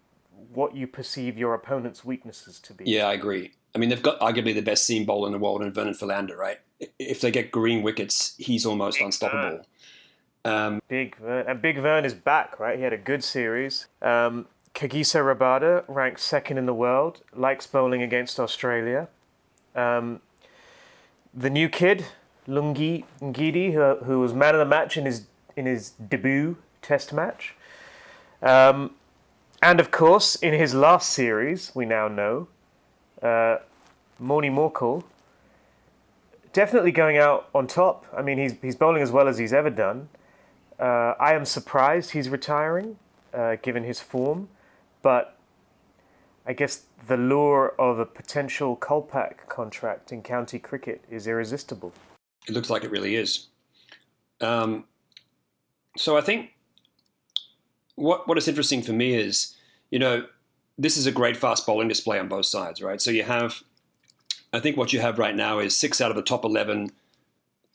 what 0.52 0.74
you 0.74 0.86
perceive 0.86 1.36
your 1.36 1.54
opponent's 1.54 2.04
weaknesses 2.04 2.58
to 2.60 2.74
be. 2.74 2.84
Yeah, 2.86 3.06
I 3.06 3.14
agree. 3.14 3.52
I 3.74 3.78
mean, 3.78 3.88
they've 3.88 4.02
got 4.02 4.20
arguably 4.20 4.54
the 4.54 4.62
best 4.62 4.86
seam 4.86 5.04
bowler 5.04 5.28
in 5.28 5.32
the 5.32 5.38
world 5.38 5.62
in 5.62 5.72
Vernon 5.72 5.94
Philander, 5.94 6.36
right? 6.36 6.58
If 6.98 7.20
they 7.20 7.30
get 7.30 7.50
green 7.50 7.82
wickets, 7.82 8.34
he's 8.38 8.66
almost 8.66 8.98
Big 8.98 9.06
unstoppable. 9.06 9.66
Um, 10.44 10.82
Big 10.88 11.16
Vern. 11.16 11.46
And 11.46 11.62
Big 11.62 11.78
Vern 11.78 12.04
is 12.04 12.14
back, 12.14 12.58
right? 12.58 12.76
He 12.76 12.84
had 12.84 12.92
a 12.92 12.98
good 12.98 13.24
series. 13.24 13.86
Um, 14.02 14.46
Kagiso 14.74 15.22
Rabada, 15.22 15.84
ranked 15.88 16.20
second 16.20 16.58
in 16.58 16.66
the 16.66 16.74
world, 16.74 17.22
likes 17.34 17.66
bowling 17.66 18.02
against 18.02 18.40
Australia. 18.40 19.08
Um, 19.74 20.20
the 21.34 21.50
new 21.50 21.68
kid, 21.68 22.04
Lungi 22.46 23.04
Ngidi, 23.20 23.72
who, 23.72 24.04
who 24.04 24.20
was 24.20 24.34
man 24.34 24.54
of 24.54 24.58
the 24.58 24.66
match 24.66 24.96
in 24.96 25.06
his 25.06 25.26
in 25.56 25.66
his 25.66 25.90
debut 25.90 26.56
Test 26.80 27.12
match, 27.12 27.54
um, 28.42 28.92
and 29.62 29.78
of 29.78 29.90
course 29.90 30.34
in 30.34 30.52
his 30.52 30.74
last 30.74 31.10
series, 31.10 31.70
we 31.74 31.86
now 31.86 32.08
know, 32.08 32.48
uh, 33.22 33.58
Morkel, 34.20 35.04
definitely 36.52 36.90
going 36.90 37.18
out 37.18 37.48
on 37.54 37.66
top. 37.66 38.04
I 38.16 38.22
mean, 38.22 38.38
he's 38.38 38.54
he's 38.60 38.76
bowling 38.76 39.02
as 39.02 39.12
well 39.12 39.28
as 39.28 39.38
he's 39.38 39.52
ever 39.52 39.70
done. 39.70 40.08
Uh, 40.78 41.14
I 41.20 41.34
am 41.34 41.44
surprised 41.44 42.10
he's 42.10 42.28
retiring, 42.28 42.96
uh, 43.32 43.56
given 43.62 43.84
his 43.84 44.00
form, 44.00 44.48
but 45.02 45.36
I 46.46 46.52
guess 46.52 46.82
the 47.06 47.16
lure 47.16 47.74
of 47.78 47.98
a 47.98 48.06
potential 48.06 48.76
Kolpak 48.76 49.48
contract 49.48 50.12
in 50.12 50.22
county 50.22 50.58
cricket 50.58 51.04
is 51.10 51.26
irresistible. 51.26 51.92
It 52.48 52.54
looks 52.54 52.70
like 52.70 52.84
it 52.84 52.90
really 52.90 53.16
is. 53.16 53.46
Um, 54.40 54.84
so 55.96 56.16
I 56.16 56.20
think 56.20 56.50
what 57.94 58.26
what 58.26 58.38
is 58.38 58.48
interesting 58.48 58.82
for 58.82 58.92
me 58.92 59.14
is, 59.14 59.54
you 59.90 59.98
know, 59.98 60.26
this 60.78 60.96
is 60.96 61.06
a 61.06 61.12
great 61.12 61.36
fast 61.36 61.66
bowling 61.66 61.88
display 61.88 62.18
on 62.18 62.28
both 62.28 62.46
sides, 62.46 62.82
right? 62.82 63.00
So 63.00 63.10
you 63.10 63.22
have, 63.22 63.62
I 64.52 64.58
think 64.58 64.76
what 64.76 64.92
you 64.92 65.00
have 65.00 65.18
right 65.18 65.36
now 65.36 65.60
is 65.60 65.76
six 65.76 66.00
out 66.00 66.10
of 66.10 66.16
the 66.16 66.22
top 66.22 66.44
eleven 66.44 66.90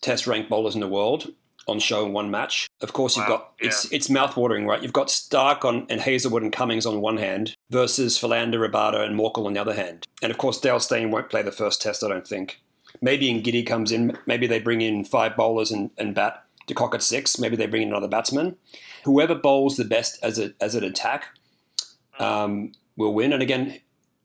Test 0.01 0.27
ranked 0.27 0.47
bowlers 0.47 0.75
in 0.75 0.81
the 0.81 0.87
world, 0.87 1.31
on 1.67 1.79
show 1.79 2.05
in 2.05 2.13
one 2.13 2.29
match. 2.29 2.67
Of 2.81 2.93
course, 2.93 3.17
you've 3.17 3.27
wow. 3.27 3.37
got 3.37 3.53
yeah. 3.59 3.67
it's 3.67 3.91
it's 3.91 4.07
mouthwatering, 4.09 4.67
right? 4.67 4.81
You've 4.81 4.93
got 4.93 5.09
Stark 5.09 5.65
on 5.65 5.87
and 5.89 6.01
Hazlewood 6.01 6.43
and 6.43 6.53
Cummins 6.53 6.85
on 6.85 7.01
one 7.01 7.17
hand 7.17 7.55
versus 7.69 8.17
Philander, 8.17 8.59
Rabada, 8.59 9.05
and 9.05 9.19
Morkel 9.19 9.45
on 9.45 9.53
the 9.53 9.61
other 9.61 9.73
hand. 9.73 10.07
And 10.21 10.31
of 10.31 10.37
course, 10.37 10.59
Dale 10.59 10.79
Steyn 10.79 11.11
won't 11.11 11.29
play 11.29 11.41
the 11.41 11.51
first 11.51 11.81
test, 11.81 12.03
I 12.03 12.07
don't 12.07 12.27
think. 12.27 12.61
Maybe 13.01 13.29
Ngidi 13.29 13.65
comes 13.65 13.91
in. 13.91 14.17
Maybe 14.25 14.47
they 14.47 14.59
bring 14.59 14.81
in 14.81 15.03
five 15.03 15.35
bowlers 15.35 15.71
and, 15.71 15.91
and 15.97 16.15
bat 16.15 16.43
de 16.67 16.73
Kock 16.73 16.95
at 16.95 17.03
six. 17.03 17.37
Maybe 17.37 17.55
they 17.55 17.67
bring 17.67 17.83
in 17.83 17.89
another 17.89 18.07
batsman. 18.07 18.55
Whoever 19.03 19.35
bowls 19.35 19.77
the 19.77 19.85
best 19.85 20.17
as 20.23 20.39
a 20.39 20.53
as 20.59 20.75
an 20.75 20.83
attack 20.83 21.25
um, 22.19 22.71
will 22.95 23.13
win. 23.13 23.33
And 23.33 23.41
again, 23.41 23.79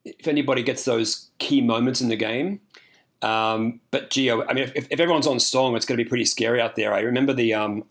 if 0.05 0.27
anybody 0.27 0.63
gets 0.63 0.85
those 0.85 1.31
key 1.39 1.61
moments 1.61 2.01
in 2.01 2.09
the 2.09 2.17
game, 2.17 2.61
um, 3.23 3.81
but 3.91 4.11
Geo, 4.11 4.45
I 4.47 4.53
mean, 4.53 4.65
if, 4.65 4.75
if, 4.91 5.01
everyone's 5.01 5.29
on 5.29 5.39
song, 5.39 5.77
it's 5.77 5.87
going 5.87 5.97
to 5.97 6.05
be 6.05 6.09
pretty 6.09 6.25
scary 6.25 6.61
out 6.61 6.75
there. 6.75 6.93
I 6.93 7.01
remember 7.01 7.33
the 7.33 7.55
um, 7.55 7.85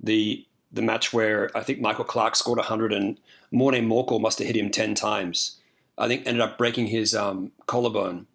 the 0.00 0.46
the 0.72 0.82
match 0.82 1.12
where 1.12 1.50
I 1.56 1.62
think 1.62 1.80
Michael 1.80 2.04
Clarke 2.04 2.36
scored 2.36 2.58
100 2.58 2.92
and 2.92 3.18
Morne 3.54 3.86
Morkel 3.86 4.20
must 4.20 4.38
have 4.38 4.46
hit 4.46 4.56
him 4.56 4.70
10 4.70 4.94
times. 4.94 5.58
I 5.96 6.08
think 6.08 6.26
ended 6.26 6.40
up 6.40 6.58
breaking 6.58 6.88
his 6.88 7.14
um, 7.14 7.52
collarbone. 7.66 8.26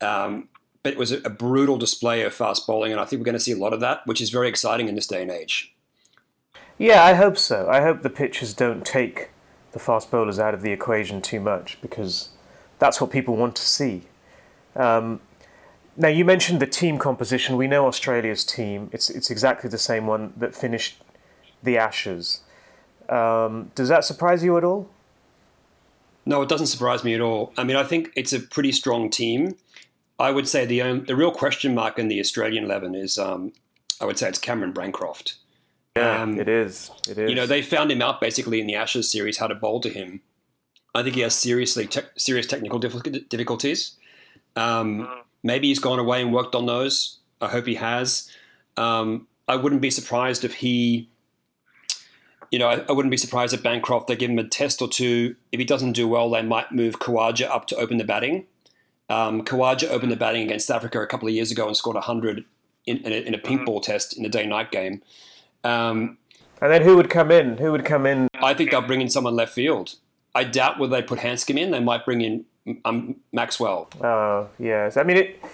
Um, 0.00 0.48
but 0.82 0.92
it 0.92 0.98
was 0.98 1.12
a, 1.12 1.30
brutal 1.30 1.78
display 1.78 2.22
of 2.22 2.34
fast 2.34 2.66
bowling, 2.66 2.92
and 2.92 3.00
I 3.00 3.04
think 3.04 3.20
we're 3.20 3.24
going 3.24 3.34
to 3.34 3.40
see 3.40 3.52
a 3.52 3.56
lot 3.56 3.72
of 3.72 3.80
that, 3.80 4.06
which 4.06 4.20
is 4.20 4.30
very 4.30 4.48
exciting 4.48 4.88
in 4.88 4.94
this 4.94 5.06
day 5.06 5.22
and 5.22 5.30
age. 5.30 5.74
Yeah, 6.78 7.02
I 7.04 7.14
hope 7.14 7.38
so. 7.38 7.68
I 7.70 7.80
hope 7.80 8.02
the 8.02 8.10
pitchers 8.10 8.52
don't 8.52 8.84
take 8.84 9.30
the 9.72 9.78
fast 9.78 10.10
bowlers 10.10 10.38
out 10.38 10.54
of 10.54 10.62
the 10.62 10.72
equation 10.72 11.22
too 11.22 11.40
much 11.40 11.78
because 11.80 12.30
that's 12.78 13.00
what 13.00 13.10
people 13.10 13.36
want 13.36 13.56
to 13.56 13.62
see. 13.62 14.02
Um, 14.76 15.20
now 15.96 16.08
you 16.08 16.24
mentioned 16.24 16.60
the 16.60 16.66
team 16.66 16.98
composition. 16.98 17.56
We 17.56 17.66
know 17.66 17.86
Australia's 17.86 18.44
team. 18.44 18.90
It's 18.92 19.08
it's 19.08 19.30
exactly 19.30 19.70
the 19.70 19.78
same 19.78 20.06
one 20.06 20.32
that 20.36 20.54
finished 20.54 21.02
the 21.62 21.78
Ashes. 21.78 22.40
Um, 23.08 23.70
does 23.74 23.88
that 23.88 24.04
surprise 24.04 24.42
you 24.44 24.56
at 24.56 24.64
all? 24.64 24.88
No, 26.26 26.42
it 26.42 26.48
doesn't 26.48 26.68
surprise 26.68 27.04
me 27.04 27.14
at 27.14 27.20
all. 27.20 27.52
I 27.58 27.64
mean, 27.64 27.76
I 27.76 27.84
think 27.84 28.10
it's 28.16 28.32
a 28.32 28.40
pretty 28.40 28.72
strong 28.72 29.10
team. 29.10 29.56
I 30.18 30.30
would 30.30 30.48
say 30.48 30.64
the 30.64 30.80
um, 30.80 31.04
the 31.04 31.16
real 31.16 31.32
question 31.32 31.74
mark 31.74 31.98
in 31.98 32.08
the 32.08 32.20
Australian 32.20 32.64
eleven 32.64 32.94
is, 32.94 33.18
um, 33.18 33.52
I 34.00 34.04
would 34.04 34.18
say 34.18 34.28
it's 34.28 34.38
Cameron 34.38 34.72
Bancroft. 34.72 35.34
Yeah, 35.96 36.22
um, 36.22 36.38
it 36.40 36.48
is. 36.48 36.90
It 37.08 37.18
is. 37.18 37.30
You 37.30 37.36
know, 37.36 37.46
they 37.46 37.62
found 37.62 37.90
him 37.90 38.00
out 38.00 38.20
basically 38.20 38.60
in 38.60 38.66
the 38.66 38.74
Ashes 38.74 39.10
series 39.10 39.38
how 39.38 39.48
to 39.48 39.54
bowl 39.54 39.80
to 39.80 39.90
him. 39.90 40.20
I 40.94 41.02
think 41.02 41.16
he 41.16 41.22
has 41.22 41.34
seriously 41.34 41.86
te- 41.86 42.02
serious 42.16 42.46
technical 42.46 42.78
difficulties. 42.78 43.96
Um, 44.56 45.00
mm-hmm. 45.00 45.20
maybe 45.42 45.68
he's 45.68 45.80
gone 45.80 45.98
away 45.98 46.22
and 46.22 46.32
worked 46.32 46.54
on 46.54 46.66
those. 46.66 47.18
I 47.40 47.48
hope 47.48 47.66
he 47.66 47.74
has. 47.74 48.30
Um, 48.76 49.26
I 49.48 49.56
wouldn't 49.56 49.82
be 49.82 49.90
surprised 49.90 50.44
if 50.44 50.54
he 50.54 51.08
you 52.54 52.60
know, 52.60 52.68
I, 52.68 52.84
I, 52.88 52.92
wouldn't 52.92 53.10
be 53.10 53.16
surprised 53.16 53.52
if 53.52 53.64
Bancroft 53.64 54.06
they 54.06 54.14
give 54.14 54.30
him 54.30 54.38
a 54.38 54.44
test 54.44 54.80
or 54.80 54.86
two. 54.86 55.34
If 55.50 55.58
he 55.58 55.64
doesn't 55.64 55.94
do 55.94 56.06
well, 56.06 56.30
they 56.30 56.40
might 56.40 56.70
move 56.70 57.00
Khawaja 57.00 57.50
up 57.50 57.66
to 57.66 57.76
open 57.76 57.96
the 57.96 58.04
batting. 58.04 58.46
Um, 59.10 59.42
Khawaja 59.42 59.90
opened 59.90 60.12
the 60.12 60.16
batting 60.16 60.44
against 60.44 60.70
Africa 60.70 61.02
a 61.02 61.06
couple 61.08 61.26
of 61.26 61.34
years 61.34 61.50
ago 61.50 61.66
and 61.66 61.76
scored 61.76 61.96
100 61.96 62.44
in, 62.86 62.98
in, 62.98 63.12
a, 63.12 63.16
in 63.16 63.34
a 63.34 63.38
pink 63.38 63.62
mm-hmm. 63.62 63.64
ball 63.64 63.80
test 63.80 64.16
in 64.16 64.22
the 64.22 64.28
day-night 64.28 64.70
game. 64.70 65.02
Um, 65.64 66.16
and 66.62 66.70
then 66.70 66.82
who 66.82 66.96
would 66.96 67.10
come 67.10 67.32
in? 67.32 67.58
Who 67.58 67.72
would 67.72 67.84
come 67.84 68.06
in? 68.06 68.28
I 68.40 68.54
think 68.54 68.70
they'll 68.70 68.82
bring 68.82 69.00
in 69.00 69.10
someone 69.10 69.34
left 69.34 69.52
field. 69.52 69.96
I 70.32 70.44
doubt 70.44 70.78
whether 70.78 70.94
they 70.94 71.02
put 71.02 71.18
Handscomb 71.18 71.58
in. 71.58 71.72
They 71.72 71.80
might 71.80 72.04
bring 72.04 72.20
in 72.20 72.44
um, 72.84 73.16
Maxwell. 73.32 73.90
Oh 74.00 74.48
yes, 74.60 74.96
I 74.96 75.02
mean 75.02 75.16
it. 75.16 75.44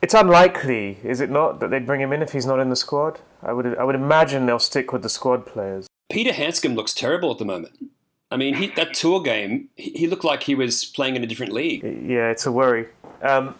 It's 0.00 0.14
unlikely, 0.14 0.98
is 1.02 1.20
it 1.20 1.28
not, 1.28 1.58
that 1.58 1.70
they'd 1.70 1.84
bring 1.84 2.00
him 2.00 2.12
in 2.12 2.22
if 2.22 2.30
he's 2.30 2.46
not 2.46 2.60
in 2.60 2.70
the 2.70 2.76
squad? 2.76 3.18
I 3.42 3.52
would. 3.52 3.76
I 3.76 3.82
would 3.82 3.96
imagine 3.96 4.46
they'll 4.46 4.60
stick 4.60 4.92
with 4.92 5.02
the 5.02 5.08
squad 5.08 5.44
players. 5.44 5.87
Peter 6.08 6.32
Handscomb 6.32 6.74
looks 6.74 6.94
terrible 6.94 7.30
at 7.30 7.38
the 7.38 7.44
moment. 7.44 7.90
I 8.30 8.36
mean, 8.36 8.54
he, 8.54 8.68
that 8.68 8.94
tour 8.94 9.22
game, 9.22 9.68
he 9.76 10.06
looked 10.06 10.24
like 10.24 10.42
he 10.42 10.54
was 10.54 10.84
playing 10.84 11.16
in 11.16 11.24
a 11.24 11.26
different 11.26 11.52
league. 11.52 11.82
Yeah, 11.82 12.30
it's 12.30 12.44
a 12.46 12.52
worry. 12.52 12.88
Um, 13.22 13.54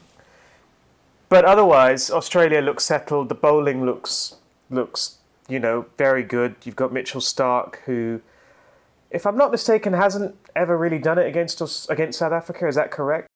but 1.28 1.45
otherwise, 1.45 2.11
Australia 2.11 2.61
looks 2.61 2.85
settled. 2.85 3.28
The 3.28 3.35
bowling 3.35 3.85
looks 3.85 4.37
looks 4.71 5.19
you 5.49 5.59
know 5.59 5.87
very 5.97 6.23
good. 6.23 6.57
You've 6.64 6.76
got 6.76 6.93
Mitchell 6.93 7.21
Starc, 7.21 7.76
who, 7.87 8.21
if 9.11 9.26
I'm 9.26 9.37
not 9.37 9.50
mistaken, 9.50 9.93
hasn't 9.93 10.35
ever 10.55 10.76
really 10.76 10.99
done 10.99 11.19
it 11.19 11.26
against 11.26 11.61
us 11.62 11.88
against 11.88 12.19
South 12.19 12.33
Africa. 12.33 12.67
Is 12.67 12.75
that 12.75 12.90
correct? 12.90 13.28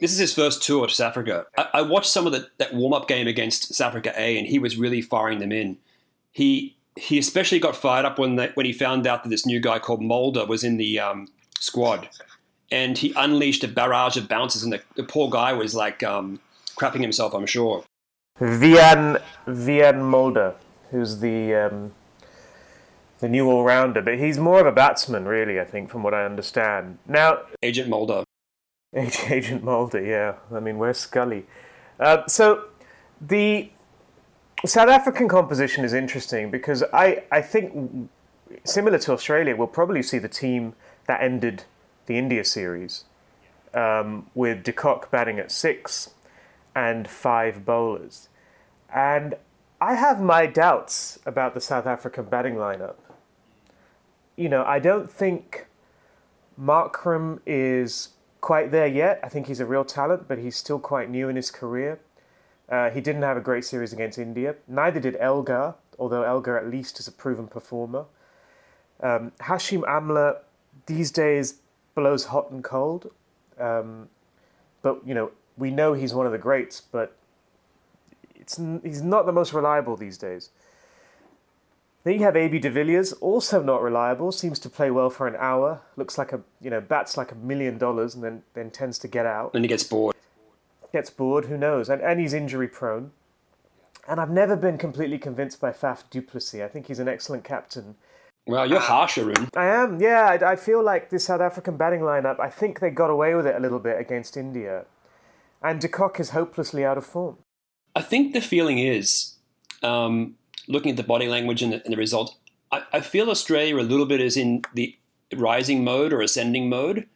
This 0.00 0.12
is 0.12 0.18
his 0.18 0.34
first 0.34 0.62
tour 0.62 0.86
to 0.86 0.94
South 0.94 1.10
Africa. 1.10 1.46
I, 1.56 1.68
I 1.74 1.82
watched 1.82 2.10
some 2.10 2.26
of 2.26 2.32
the, 2.32 2.48
that 2.58 2.74
warm 2.74 2.92
up 2.92 3.08
game 3.08 3.26
against 3.26 3.74
South 3.74 3.88
Africa 3.88 4.12
A, 4.16 4.38
and 4.38 4.46
he 4.46 4.58
was 4.58 4.76
really 4.76 5.02
firing 5.02 5.38
them 5.38 5.50
in. 5.50 5.78
He 6.30 6.76
he 6.98 7.18
especially 7.18 7.58
got 7.58 7.76
fired 7.76 8.04
up 8.04 8.18
when 8.18 8.36
they, 8.36 8.50
when 8.54 8.66
he 8.66 8.72
found 8.72 9.06
out 9.06 9.22
that 9.22 9.28
this 9.28 9.46
new 9.46 9.60
guy 9.60 9.78
called 9.78 10.02
Mulder 10.02 10.46
was 10.46 10.62
in 10.62 10.76
the 10.76 11.00
um, 11.00 11.28
squad, 11.58 12.08
and 12.70 12.98
he 12.98 13.12
unleashed 13.16 13.64
a 13.64 13.68
barrage 13.68 14.16
of 14.16 14.28
bounces, 14.28 14.62
and 14.62 14.72
the, 14.72 14.82
the 14.96 15.02
poor 15.02 15.28
guy 15.28 15.52
was 15.52 15.74
like 15.74 16.02
um, 16.02 16.40
crapping 16.76 17.00
himself. 17.00 17.34
I'm 17.34 17.46
sure. 17.46 17.84
Vian 18.40 19.22
Wiaan 19.46 20.02
Mulder, 20.02 20.54
who's 20.90 21.20
the 21.20 21.54
um, 21.54 21.92
the 23.20 23.28
new 23.28 23.48
all 23.48 23.64
rounder, 23.64 24.02
but 24.02 24.18
he's 24.18 24.38
more 24.38 24.60
of 24.60 24.66
a 24.66 24.72
batsman, 24.72 25.26
really. 25.26 25.60
I 25.60 25.64
think, 25.64 25.90
from 25.90 26.02
what 26.02 26.14
I 26.14 26.24
understand. 26.24 26.98
Now, 27.06 27.40
Agent 27.62 27.88
Mulder. 27.88 28.24
Agent 28.94 29.64
Mulder, 29.64 30.04
yeah. 30.04 30.34
I 30.54 30.60
mean, 30.60 30.78
where's 30.78 30.98
Scully? 30.98 31.46
Uh, 31.98 32.26
so 32.26 32.64
the 33.20 33.70
South 34.66 34.88
African 34.88 35.28
composition 35.28 35.84
is 35.84 35.92
interesting 35.92 36.50
because 36.50 36.82
I, 36.92 37.24
I 37.30 37.42
think, 37.42 38.10
similar 38.64 38.98
to 39.00 39.12
Australia, 39.12 39.54
we'll 39.56 39.66
probably 39.66 40.02
see 40.02 40.18
the 40.18 40.28
team 40.28 40.74
that 41.06 41.22
ended 41.22 41.64
the 42.06 42.16
India 42.16 42.44
series 42.44 43.04
um, 43.74 44.30
with 44.34 44.62
de 44.62 44.72
Kock 44.72 45.10
batting 45.10 45.38
at 45.38 45.50
six 45.50 46.14
and 46.74 47.08
five 47.08 47.64
bowlers. 47.64 48.28
And 48.94 49.34
I 49.80 49.94
have 49.94 50.22
my 50.22 50.46
doubts 50.46 51.18
about 51.26 51.54
the 51.54 51.60
South 51.60 51.86
African 51.86 52.24
batting 52.24 52.54
lineup. 52.54 52.96
You 54.36 54.48
know, 54.48 54.64
I 54.64 54.78
don't 54.78 55.10
think 55.10 55.66
Markram 56.60 57.40
is 57.44 58.10
quite 58.40 58.70
there 58.70 58.86
yet. 58.86 59.20
I 59.22 59.28
think 59.28 59.46
he's 59.46 59.60
a 59.60 59.66
real 59.66 59.84
talent, 59.84 60.26
but 60.26 60.38
he's 60.38 60.56
still 60.56 60.78
quite 60.78 61.10
new 61.10 61.28
in 61.28 61.36
his 61.36 61.50
career. 61.50 62.00
Uh, 62.68 62.90
he 62.90 63.00
didn't 63.00 63.22
have 63.22 63.36
a 63.36 63.40
great 63.40 63.64
series 63.64 63.92
against 63.92 64.18
India. 64.18 64.54
Neither 64.66 65.00
did 65.00 65.16
Elgar, 65.20 65.74
although 65.98 66.22
Elgar 66.22 66.58
at 66.58 66.68
least 66.68 66.98
is 66.98 67.06
a 67.06 67.12
proven 67.12 67.46
performer. 67.46 68.06
Um, 69.00 69.32
Hashim 69.40 69.82
Amla 69.82 70.38
these 70.86 71.10
days 71.10 71.60
blows 71.94 72.26
hot 72.26 72.50
and 72.50 72.64
cold. 72.64 73.10
Um, 73.58 74.08
but, 74.82 75.06
you 75.06 75.14
know, 75.14 75.30
we 75.56 75.70
know 75.70 75.92
he's 75.92 76.14
one 76.14 76.26
of 76.26 76.32
the 76.32 76.38
greats, 76.38 76.80
but 76.80 77.16
it's, 78.34 78.58
he's 78.82 79.02
not 79.02 79.26
the 79.26 79.32
most 79.32 79.52
reliable 79.52 79.96
these 79.96 80.18
days. 80.18 80.50
Then 82.02 82.14
you 82.14 82.20
have 82.20 82.36
AB 82.36 82.58
de 82.58 82.70
Villiers, 82.70 83.14
also 83.14 83.62
not 83.62 83.82
reliable, 83.82 84.30
seems 84.30 84.58
to 84.58 84.68
play 84.68 84.90
well 84.90 85.08
for 85.08 85.26
an 85.26 85.36
hour, 85.38 85.80
looks 85.96 86.18
like 86.18 86.32
a, 86.32 86.40
you 86.60 86.68
know, 86.68 86.80
bats 86.80 87.16
like 87.16 87.32
a 87.32 87.34
million 87.34 87.78
dollars 87.78 88.14
and 88.14 88.22
then, 88.22 88.42
then 88.52 88.70
tends 88.70 88.98
to 89.00 89.08
get 89.08 89.24
out. 89.24 89.54
Then 89.54 89.62
he 89.62 89.68
gets 89.68 89.84
bored 89.84 90.14
gets 90.94 91.10
bored, 91.10 91.46
who 91.46 91.58
knows? 91.58 91.88
And, 91.90 92.00
and 92.00 92.20
he's 92.20 92.32
injury 92.32 92.68
prone. 92.68 93.10
And 94.08 94.20
I've 94.20 94.30
never 94.30 94.54
been 94.54 94.78
completely 94.78 95.18
convinced 95.18 95.60
by 95.60 95.72
Faf 95.72 96.04
du 96.08 96.22
Plessis. 96.22 96.62
I 96.62 96.68
think 96.68 96.86
he's 96.86 97.00
an 97.00 97.08
excellent 97.08 97.42
captain. 97.42 97.96
Well, 98.46 98.68
you're 98.68 98.78
harsh, 98.78 99.18
Arun. 99.18 99.48
I 99.56 99.64
am, 99.66 100.00
yeah. 100.00 100.38
I, 100.40 100.52
I, 100.52 100.56
feel 100.56 100.84
like 100.84 101.10
this 101.10 101.24
South 101.24 101.40
African 101.40 101.76
batting 101.76 102.00
lineup, 102.00 102.38
I 102.38 102.48
think 102.48 102.78
they 102.78 102.90
got 102.90 103.10
away 103.10 103.34
with 103.34 103.44
it 103.46 103.56
a 103.56 103.58
little 103.58 103.80
bit 103.80 103.98
against 103.98 104.36
India. 104.36 104.84
And 105.62 105.80
de 105.80 105.88
Kock 105.88 106.20
is 106.20 106.30
hopelessly 106.30 106.84
out 106.84 106.96
of 106.96 107.04
form. 107.04 107.38
I 107.96 108.02
think 108.02 108.32
the 108.32 108.40
feeling 108.40 108.78
is, 108.78 109.34
um, 109.82 110.36
looking 110.68 110.92
at 110.92 110.96
the 110.96 111.02
body 111.02 111.26
language 111.26 111.60
and 111.60 111.72
the, 111.72 111.82
and 111.84 111.92
the 111.92 111.96
result, 111.96 112.36
I, 112.70 112.82
I 112.92 113.00
feel 113.00 113.30
Australia 113.30 113.78
a 113.78 113.82
little 113.82 114.06
bit 114.06 114.20
is 114.20 114.36
in 114.36 114.62
the 114.74 114.96
rising 115.34 115.82
mode 115.82 116.12
or 116.12 116.20
ascending 116.20 116.68
mode. 116.68 117.08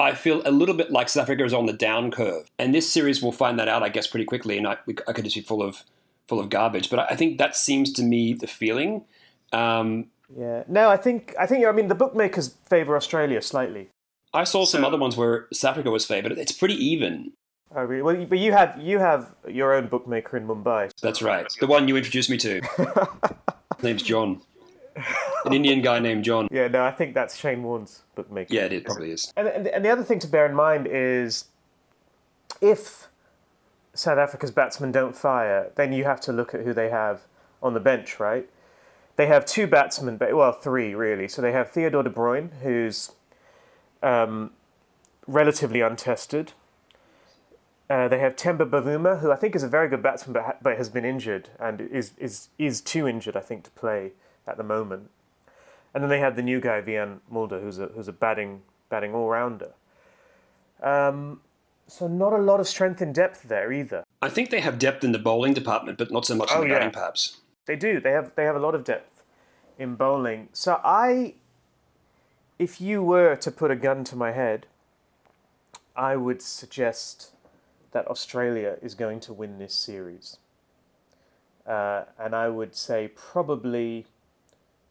I 0.00 0.14
feel 0.14 0.40
a 0.46 0.50
little 0.50 0.74
bit 0.74 0.90
like 0.90 1.08
South 1.08 1.24
Africa 1.24 1.44
is 1.44 1.52
on 1.52 1.66
the 1.66 1.72
down 1.74 2.10
curve, 2.10 2.50
and 2.58 2.74
this 2.74 2.90
series 2.90 3.22
will 3.22 3.32
find 3.32 3.58
that 3.58 3.68
out, 3.68 3.82
I 3.82 3.90
guess, 3.90 4.06
pretty 4.06 4.24
quickly. 4.24 4.56
And 4.56 4.66
I, 4.66 4.78
I 5.06 5.12
could 5.12 5.24
just 5.24 5.36
be 5.36 5.42
full 5.42 5.62
of 5.62 5.84
full 6.26 6.40
of 6.40 6.48
garbage, 6.48 6.88
but 6.88 7.10
I 7.10 7.16
think 7.16 7.38
that 7.38 7.54
seems 7.54 7.92
to 7.94 8.02
me 8.02 8.32
the 8.32 8.46
feeling. 8.46 9.04
Um, 9.52 10.06
yeah, 10.36 10.62
no, 10.68 10.88
I 10.88 10.96
think 10.96 11.34
I 11.38 11.46
think 11.46 11.66
I 11.66 11.72
mean 11.72 11.88
the 11.88 11.94
bookmakers 11.94 12.56
favour 12.68 12.96
Australia 12.96 13.42
slightly. 13.42 13.90
I 14.32 14.44
saw 14.44 14.64
some 14.64 14.84
other 14.84 14.96
ones 14.96 15.16
where 15.16 15.48
South 15.52 15.72
Africa 15.72 15.90
was 15.90 16.06
favoured. 16.06 16.32
It's 16.32 16.52
pretty 16.52 16.74
even. 16.74 17.32
Oh, 17.74 17.82
really? 17.82 18.02
Well, 18.02 18.26
but 18.26 18.38
you 18.38 18.52
have 18.52 18.80
you 18.80 18.98
have 18.98 19.34
your 19.48 19.74
own 19.74 19.88
bookmaker 19.88 20.36
in 20.36 20.46
Mumbai. 20.46 20.90
That's 21.02 21.20
right, 21.20 21.46
the 21.60 21.66
one 21.66 21.88
you 21.88 21.96
introduced 21.96 22.30
me 22.30 22.38
to. 22.38 22.60
His 23.76 23.84
name's 23.84 24.02
John. 24.02 24.40
An 25.44 25.52
Indian 25.52 25.80
guy 25.80 25.98
named 25.98 26.24
John. 26.24 26.48
Yeah, 26.50 26.68
no, 26.68 26.84
I 26.84 26.90
think 26.90 27.14
that's 27.14 27.36
Shane 27.36 27.62
Warne's 27.62 28.02
bookmaker. 28.14 28.52
Yeah, 28.52 28.64
it 28.64 28.84
probably 28.84 29.12
is. 29.12 29.32
And, 29.36 29.48
and, 29.48 29.84
the 29.84 29.88
other 29.88 30.04
thing 30.04 30.18
to 30.20 30.26
bear 30.26 30.46
in 30.46 30.54
mind 30.54 30.88
is 30.90 31.46
if 32.60 33.08
South 33.94 34.18
Africa's 34.18 34.50
batsmen 34.50 34.92
don't 34.92 35.16
fire, 35.16 35.70
then 35.76 35.92
you 35.92 36.04
have 36.04 36.20
to 36.22 36.32
look 36.32 36.54
at 36.54 36.62
who 36.62 36.72
they 36.72 36.90
have 36.90 37.22
on 37.62 37.74
the 37.74 37.80
bench, 37.80 38.20
right? 38.20 38.48
They 39.16 39.26
have 39.26 39.44
two 39.44 39.66
batsmen, 39.66 40.18
well, 40.18 40.52
three 40.52 40.94
really. 40.94 41.28
So 41.28 41.42
they 41.42 41.52
have 41.52 41.70
Theodore 41.70 42.02
de 42.02 42.10
Bruyn, 42.10 42.50
who's 42.62 43.12
um, 44.02 44.52
relatively 45.26 45.80
untested. 45.80 46.52
Uh, 47.88 48.06
they 48.06 48.20
have 48.20 48.36
Temba 48.36 48.70
Bavuma, 48.70 49.20
who 49.20 49.32
I 49.32 49.36
think 49.36 49.56
is 49.56 49.64
a 49.64 49.68
very 49.68 49.88
good 49.88 50.02
batsman, 50.02 50.32
but, 50.32 50.42
ha- 50.44 50.56
but 50.62 50.76
has 50.76 50.88
been 50.88 51.04
injured 51.04 51.48
and 51.58 51.80
is, 51.80 52.12
is 52.18 52.48
is 52.56 52.80
too 52.80 53.08
injured, 53.08 53.36
I 53.36 53.40
think, 53.40 53.64
to 53.64 53.70
play 53.70 54.12
at 54.46 54.56
the 54.56 54.62
moment. 54.62 55.10
And 55.92 56.02
then 56.02 56.10
they 56.10 56.20
had 56.20 56.36
the 56.36 56.42
new 56.42 56.60
guy, 56.60 56.80
Wiaan 56.80 57.20
Mulder, 57.30 57.60
who's 57.60 57.78
a, 57.78 57.86
who's 57.86 58.08
a 58.08 58.12
batting, 58.12 58.62
batting 58.88 59.14
all 59.14 59.28
rounder. 59.28 59.72
Um, 60.82 61.40
so 61.86 62.06
not 62.06 62.32
a 62.32 62.38
lot 62.38 62.60
of 62.60 62.68
strength 62.68 63.02
in 63.02 63.12
depth 63.12 63.42
there 63.42 63.72
either. 63.72 64.04
I 64.22 64.28
think 64.28 64.50
they 64.50 64.60
have 64.60 64.78
depth 64.78 65.02
in 65.02 65.12
the 65.12 65.18
bowling 65.18 65.54
department, 65.54 65.98
but 65.98 66.10
not 66.10 66.24
so 66.24 66.36
much 66.36 66.50
in 66.52 66.58
oh, 66.58 66.62
the 66.62 66.68
batting, 66.68 66.88
yeah. 66.88 66.92
perhaps. 66.92 67.38
They 67.66 67.76
do. 67.76 68.00
They 68.00 68.12
have 68.12 68.32
they 68.36 68.44
have 68.44 68.56
a 68.56 68.60
lot 68.60 68.74
of 68.74 68.84
depth 68.84 69.22
in 69.78 69.96
bowling. 69.96 70.48
So 70.52 70.80
I, 70.84 71.34
if 72.58 72.80
you 72.80 73.02
were 73.02 73.36
to 73.36 73.50
put 73.50 73.70
a 73.70 73.76
gun 73.76 74.04
to 74.04 74.16
my 74.16 74.32
head, 74.32 74.66
I 75.96 76.16
would 76.16 76.42
suggest 76.42 77.32
that 77.92 78.06
Australia 78.06 78.76
is 78.80 78.94
going 78.94 79.20
to 79.20 79.32
win 79.32 79.58
this 79.58 79.74
series. 79.74 80.38
Uh, 81.66 82.04
and 82.18 82.34
I 82.34 82.48
would 82.48 82.74
say 82.74 83.08
probably 83.08 84.06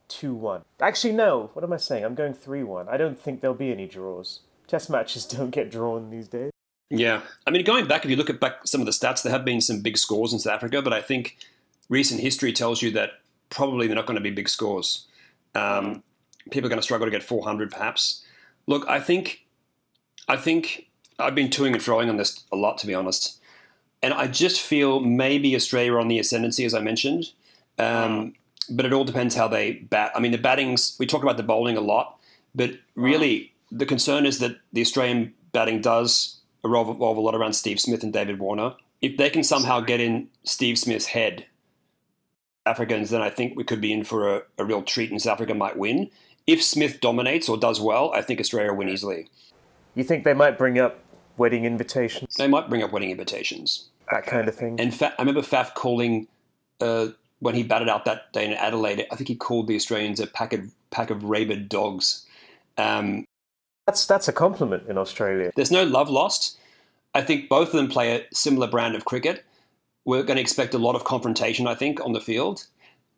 2 0.10 0.34
1. 0.34 0.62
Actually, 0.82 1.14
no. 1.14 1.52
What 1.54 1.64
am 1.64 1.74
I 1.74 1.78
saying? 1.78 2.04
I'm 2.04 2.16
going 2.16 2.34
3 2.34 2.64
1. 2.64 2.90
I 2.90 2.98
don't 2.98 3.20
think 3.20 3.42
there'll 3.42 3.56
be 3.56 3.72
any 3.72 3.88
draws. 3.88 4.42
Test 4.68 4.90
matches 4.90 5.26
don't 5.38 5.52
get 5.52 5.72
drawn 5.72 6.10
these 6.10 6.28
days. 6.28 6.52
Yeah, 6.90 7.22
I 7.46 7.52
mean, 7.52 7.64
going 7.64 7.88
back, 7.88 8.04
if 8.04 8.10
you 8.10 8.18
look 8.18 8.32
at 8.32 8.40
back 8.40 8.66
some 8.66 8.82
of 8.82 8.86
the 8.86 8.92
stats, 8.92 9.22
there 9.22 9.32
have 9.32 9.46
been 9.46 9.62
some 9.62 9.82
big 9.82 9.98
scores 9.98 10.34
in 10.34 10.40
South 10.40 10.56
Africa, 10.56 10.82
but 10.82 10.92
I 10.92 11.02
think 11.02 11.38
recent 11.88 12.20
history 12.20 12.52
tells 12.52 12.82
you 12.82 12.90
that 12.92 13.12
probably 13.52 13.86
they're 13.86 13.96
not 13.96 14.08
going 14.08 14.16
to 14.16 14.22
be 14.22 14.32
big 14.32 14.50
scores. 14.50 15.06
Um, 15.54 16.04
people 16.50 16.66
are 16.66 16.70
going 16.70 16.80
to 16.80 16.84
struggle 16.84 17.06
to 17.06 17.12
get 17.12 17.22
400, 17.22 17.72
perhaps. 17.72 18.26
Look, 18.66 18.88
I 18.90 19.00
think, 19.00 19.46
I 20.28 20.36
think 20.36 20.88
I've 21.20 21.36
been 21.36 21.50
toing 21.50 21.74
and 21.74 21.82
throwing 21.82 22.10
on 22.10 22.18
this 22.18 22.44
a 22.52 22.56
lot, 22.56 22.80
to 22.80 22.88
be 22.88 22.96
honest, 22.96 23.40
and 24.02 24.14
I 24.14 24.28
just 24.28 24.62
feel 24.62 25.00
maybe 25.00 25.56
Australia 25.56 25.94
are 25.94 26.00
on 26.00 26.08
the 26.08 26.20
ascendancy, 26.20 26.66
as 26.66 26.74
I 26.74 26.80
mentioned. 26.80 27.32
Um, 27.78 28.34
but 28.70 28.86
it 28.86 28.94
all 28.94 29.04
depends 29.04 29.36
how 29.36 29.48
they 29.48 29.74
bat. 29.74 30.12
I 30.16 30.20
mean, 30.20 30.32
the 30.32 30.38
battings, 30.38 30.96
we 31.00 31.06
talk 31.06 31.24
about 31.24 31.38
the 31.38 31.44
bowling 31.44 31.78
a 31.78 31.82
lot, 31.82 32.20
but 32.56 32.72
really 32.96 33.54
the 33.72 33.86
concern 33.86 34.26
is 34.26 34.40
that 34.40 34.58
the 34.74 34.82
Australian 34.82 35.34
batting 35.52 35.82
does 35.82 36.40
revolve, 36.64 36.88
revolve 36.90 37.18
a 37.18 37.22
lot 37.22 37.36
around 37.36 37.54
Steve 37.54 37.80
Smith 37.80 38.04
and 38.04 38.14
David 38.14 38.40
Warner. 38.40 38.76
If 39.02 39.18
they 39.18 39.30
can 39.30 39.44
somehow 39.44 39.80
get 39.80 40.00
in 40.00 40.30
Steve 40.44 40.78
Smith's 40.78 41.08
head, 41.08 41.46
Africans, 42.66 43.10
then 43.10 43.22
I 43.22 43.30
think 43.30 43.56
we 43.56 43.64
could 43.64 43.82
be 43.82 43.94
in 43.94 44.04
for 44.04 44.36
a, 44.36 44.42
a 44.58 44.66
real 44.66 44.82
treat 44.82 45.12
and 45.12 45.22
South 45.22 45.34
Africa 45.34 45.54
might 45.54 45.78
win. 45.78 46.10
If 46.46 46.64
Smith 46.64 47.00
dominates 47.00 47.48
or 47.48 47.58
does 47.58 47.80
well, 47.80 48.12
I 48.14 48.22
think 48.22 48.40
Australia 48.40 48.72
will 48.72 48.80
win 48.80 48.90
easily. 48.90 49.30
You 49.96 50.04
think 50.04 50.24
they 50.24 50.34
might 50.34 50.58
bring 50.58 50.80
up 50.80 51.00
wedding 51.38 51.66
invitations? 51.66 52.36
They 52.36 52.48
might 52.48 52.70
bring 52.70 52.84
up 52.84 52.92
wedding 52.92 53.12
invitations. 53.12 53.90
That 54.12 54.26
kind 54.26 54.48
of 54.48 54.56
thing. 54.56 54.80
And 54.80 54.94
Fa- 54.94 55.14
I 55.18 55.22
remember 55.22 55.42
Faf 55.42 55.74
calling 55.74 56.28
uh, 56.82 57.10
when 57.40 57.56
he 57.56 57.64
batted 57.64 57.90
out 57.90 58.06
that 58.06 58.32
day 58.34 58.46
in 58.46 58.54
Adelaide. 58.54 59.06
I 59.12 59.16
think 59.16 59.28
he 59.28 59.36
called 59.36 59.68
the 59.68 59.76
Australians 59.76 60.20
a 60.20 60.28
pack 60.28 60.54
of 60.54 60.74
pack 60.92 61.10
of 61.10 61.24
rabid 61.24 61.70
dogs. 61.70 62.26
Um, 62.78 63.26
that's 63.86 64.06
that's 64.06 64.28
a 64.28 64.34
compliment 64.34 64.88
in 64.88 64.98
Australia. 64.98 65.52
There's 65.56 65.72
no 65.72 65.84
love 65.84 66.10
lost. 66.10 66.58
I 67.16 67.22
think 67.22 67.50
both 67.50 67.70
of 67.70 67.74
them 67.74 67.88
play 67.88 68.16
a 68.16 68.26
similar 68.34 68.68
brand 68.68 68.96
of 68.96 69.06
cricket. 69.06 69.44
We're 70.06 70.24
going 70.24 70.38
to 70.38 70.42
expect 70.42 70.74
a 70.74 70.78
lot 70.78 70.96
of 70.96 71.04
confrontation, 71.04 71.68
I 71.68 71.76
think, 71.76 72.00
on 72.02 72.14
the 72.14 72.22
field. 72.22 72.66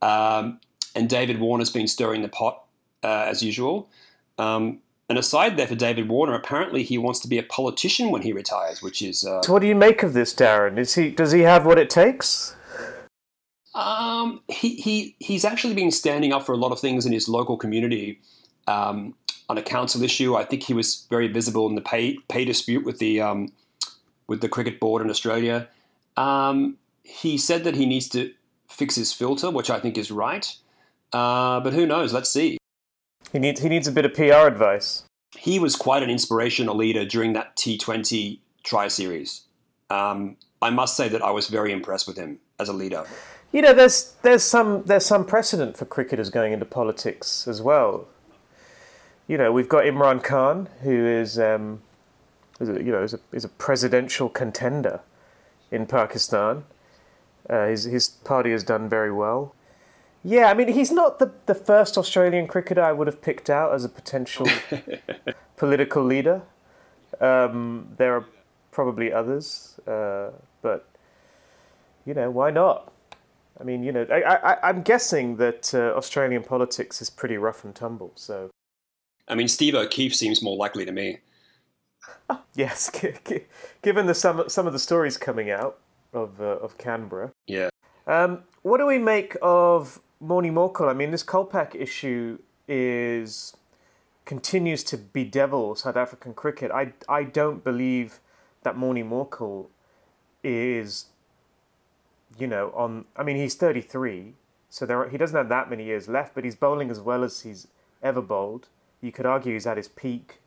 Um, 0.02 0.60
and 0.96 1.10
David 1.10 1.40
Warner's 1.40 1.70
been 1.70 1.88
stirring 1.88 2.22
the 2.22 2.28
pot 2.28 2.64
uh, 3.04 3.26
as 3.28 3.44
usual. 3.44 3.90
Um, 4.38 4.80
and 5.10 5.18
aside 5.18 5.58
there 5.58 5.68
for 5.68 5.76
David 5.76 6.08
Warner, 6.08 6.34
apparently 6.36 6.84
he 6.84 6.98
wants 6.98 7.20
to 7.20 7.28
be 7.28 7.38
a 7.38 7.44
politician 7.44 8.12
when 8.12 8.22
he 8.22 8.32
retires, 8.32 8.82
which 8.82 9.02
is. 9.02 9.26
Uh, 9.26 9.42
so, 9.42 9.52
what 9.52 9.62
do 9.62 9.68
you 9.68 9.76
make 9.76 10.04
of 10.04 10.14
this, 10.14 10.34
Darren? 10.34 10.78
Is 10.78 10.96
he 10.96 11.10
does 11.10 11.34
he 11.34 11.42
have 11.42 11.66
what 11.66 11.78
it 11.78 11.90
takes? 11.90 12.56
Um, 13.74 14.42
he, 14.50 14.76
he 14.76 15.16
he's 15.20 15.46
actually 15.46 15.74
been 15.74 15.92
standing 15.92 16.34
up 16.34 16.46
for 16.46 16.54
a 16.54 16.58
lot 16.58 16.72
of 16.72 16.80
things 16.80 17.06
in 17.06 17.14
his 17.14 17.30
local 17.30 17.58
community 17.58 18.20
um, 18.68 19.16
on 19.50 19.58
a 19.58 19.62
council 19.62 20.04
issue. 20.04 20.36
I 20.36 20.44
think 20.44 20.64
he 20.64 20.74
was 20.74 21.08
very 21.10 21.28
visible 21.28 21.68
in 21.68 21.76
the 21.76 21.82
pay 21.82 22.18
pay 22.28 22.46
dispute 22.46 22.86
with 22.86 23.00
the 23.00 23.22
um, 23.22 23.52
with 24.28 24.42
the 24.42 24.50
cricket 24.50 24.80
board 24.80 25.02
in 25.02 25.10
Australia. 25.10 25.68
Um, 26.18 26.78
he 27.04 27.38
said 27.38 27.64
that 27.64 27.76
he 27.76 27.86
needs 27.86 28.10
to 28.10 28.34
fix 28.68 28.96
his 28.96 29.14
filter, 29.14 29.50
which 29.50 29.70
I 29.70 29.80
think 29.80 29.98
is 29.98 30.12
right. 30.12 30.54
Uh, 31.14 31.60
but 31.60 31.74
who 31.74 31.86
knows? 31.86 32.14
Let's 32.14 32.30
see. 32.30 32.58
He 33.32 33.40
needs 33.40 33.62
he 33.62 33.70
needs 33.70 33.88
a 33.88 33.92
bit 33.92 34.06
of 34.06 34.14
PR 34.14 34.48
advice. 34.48 35.04
He 35.38 35.60
was 35.60 35.76
quite 35.78 36.04
an 36.04 36.10
inspirational 36.10 36.76
leader 36.76 37.06
during 37.06 37.34
that 37.34 37.56
T20 37.56 38.40
Tri 38.64 38.90
Series. 38.90 39.44
Um, 39.90 40.38
I 40.62 40.70
must 40.70 40.96
say 40.98 41.08
that 41.08 41.22
I 41.22 41.32
was 41.32 41.48
very 41.48 41.72
impressed 41.72 42.08
with 42.08 42.18
him 42.18 42.40
as 42.60 42.68
a 42.70 42.74
leader. 42.74 43.06
You 43.52 43.62
know, 43.62 43.74
there's 43.74 44.14
there's 44.22 44.44
some 44.44 44.84
there's 44.84 45.06
some 45.06 45.26
precedent 45.26 45.76
for 45.76 45.86
cricketers 45.86 46.30
going 46.30 46.54
into 46.54 46.66
politics 46.66 47.48
as 47.48 47.62
well. 47.62 48.08
You 49.28 49.38
know, 49.38 49.52
we've 49.52 49.70
got 49.70 49.84
Imran 49.84 50.24
Khan, 50.24 50.68
who 50.84 51.06
is, 51.06 51.40
um, 51.40 51.82
is 52.60 52.70
a, 52.70 52.74
you 52.74 52.92
know 52.92 53.04
is 53.04 53.14
a, 53.14 53.20
is 53.32 53.44
a 53.44 53.50
presidential 53.50 54.30
contender 54.30 55.02
in 55.70 55.86
Pakistan. 55.86 56.64
Uh, 57.50 57.68
his 57.68 57.84
his 57.84 58.08
party 58.08 58.52
has 58.52 58.64
done 58.64 58.88
very 58.88 59.12
well. 59.12 59.54
Yeah, 60.24 60.52
I 60.52 60.54
mean, 60.54 60.68
he's 60.68 60.92
not 60.92 61.18
the, 61.18 61.32
the 61.48 61.56
first 61.56 61.98
Australian 61.98 62.46
cricketer 62.46 62.84
I 62.84 62.92
would 62.92 63.08
have 63.08 63.24
picked 63.24 63.50
out 63.50 63.74
as 63.74 63.84
a 63.84 63.90
potential 63.90 64.48
political 65.58 66.04
leader. 66.04 66.44
Um, 67.20 67.88
there 67.98 68.16
are 68.16 68.26
probably 68.72 69.12
others, 69.12 69.80
uh, 69.88 70.30
but 70.62 70.88
you 72.06 72.14
know, 72.14 72.30
why 72.30 72.52
not? 72.52 72.92
I 73.62 73.64
mean, 73.64 73.84
you 73.84 73.92
know, 73.92 74.08
I, 74.10 74.70
am 74.70 74.82
guessing 74.82 75.38
that 75.38 75.72
uh, 75.76 75.96
Australian 75.96 76.44
politics 76.44 77.00
is 77.00 77.12
pretty 77.12 77.38
rough 77.38 77.64
and 77.64 77.76
tumble. 77.76 78.12
So, 78.16 78.50
I 79.28 79.36
mean, 79.36 79.48
Steve 79.48 79.76
O'Keefe 79.76 80.16
seems 80.16 80.42
more 80.42 80.58
likely 80.58 80.84
to 80.84 80.92
me. 80.92 81.20
yes, 82.56 82.90
given 83.84 84.08
the 84.08 84.16
some 84.16 84.50
some 84.50 84.66
of 84.66 84.74
the 84.74 84.80
stories 84.80 85.16
coming 85.16 85.52
out 85.52 85.78
of 86.12 86.42
uh, 86.42 86.58
of 86.58 86.80
Canberra. 86.80 87.32
Yeah. 87.46 87.70
Um, 88.08 88.44
what 88.64 88.80
do 88.80 88.88
we 88.88 88.98
make 88.98 89.38
of 89.44 90.02
Morne 90.20 90.52
Morkel? 90.52 90.90
I 90.90 90.94
mean, 90.94 91.12
this 91.12 91.24
Kolpak 91.24 91.76
issue 91.76 92.40
is 92.68 93.56
continues 94.26 94.84
to 94.86 94.98
bedevil 94.98 95.76
South 95.76 95.96
African 95.96 96.34
cricket. 96.34 96.72
I 96.72 96.94
I 97.08 97.26
don't 97.26 97.64
believe 97.64 98.20
that 98.64 98.76
Morne 98.76 99.08
Morkel 99.08 99.68
is 100.44 101.06
you 102.38 102.48
know, 102.48 102.72
on. 102.76 103.06
I 103.16 103.24
mean, 103.24 103.38
he's 103.38 103.56
33, 103.56 104.34
so 104.70 104.86
there 104.86 105.02
are, 105.02 105.10
he 105.10 105.18
doesn't 105.18 105.36
have 105.36 105.50
that 105.50 105.70
many 105.70 105.84
years 105.86 106.08
left, 106.08 106.36
but 106.36 106.44
he's 106.44 106.56
bowling 106.56 106.90
as 106.90 107.00
well 107.00 107.24
as 107.24 107.42
he's 107.42 107.68
ever 108.02 108.22
bowled. 108.22 108.68
You 109.02 109.12
could 109.12 109.26
argue 109.26 109.54
he's 109.54 109.68
at 109.68 109.78
his 109.78 109.88
peak. 109.88 110.40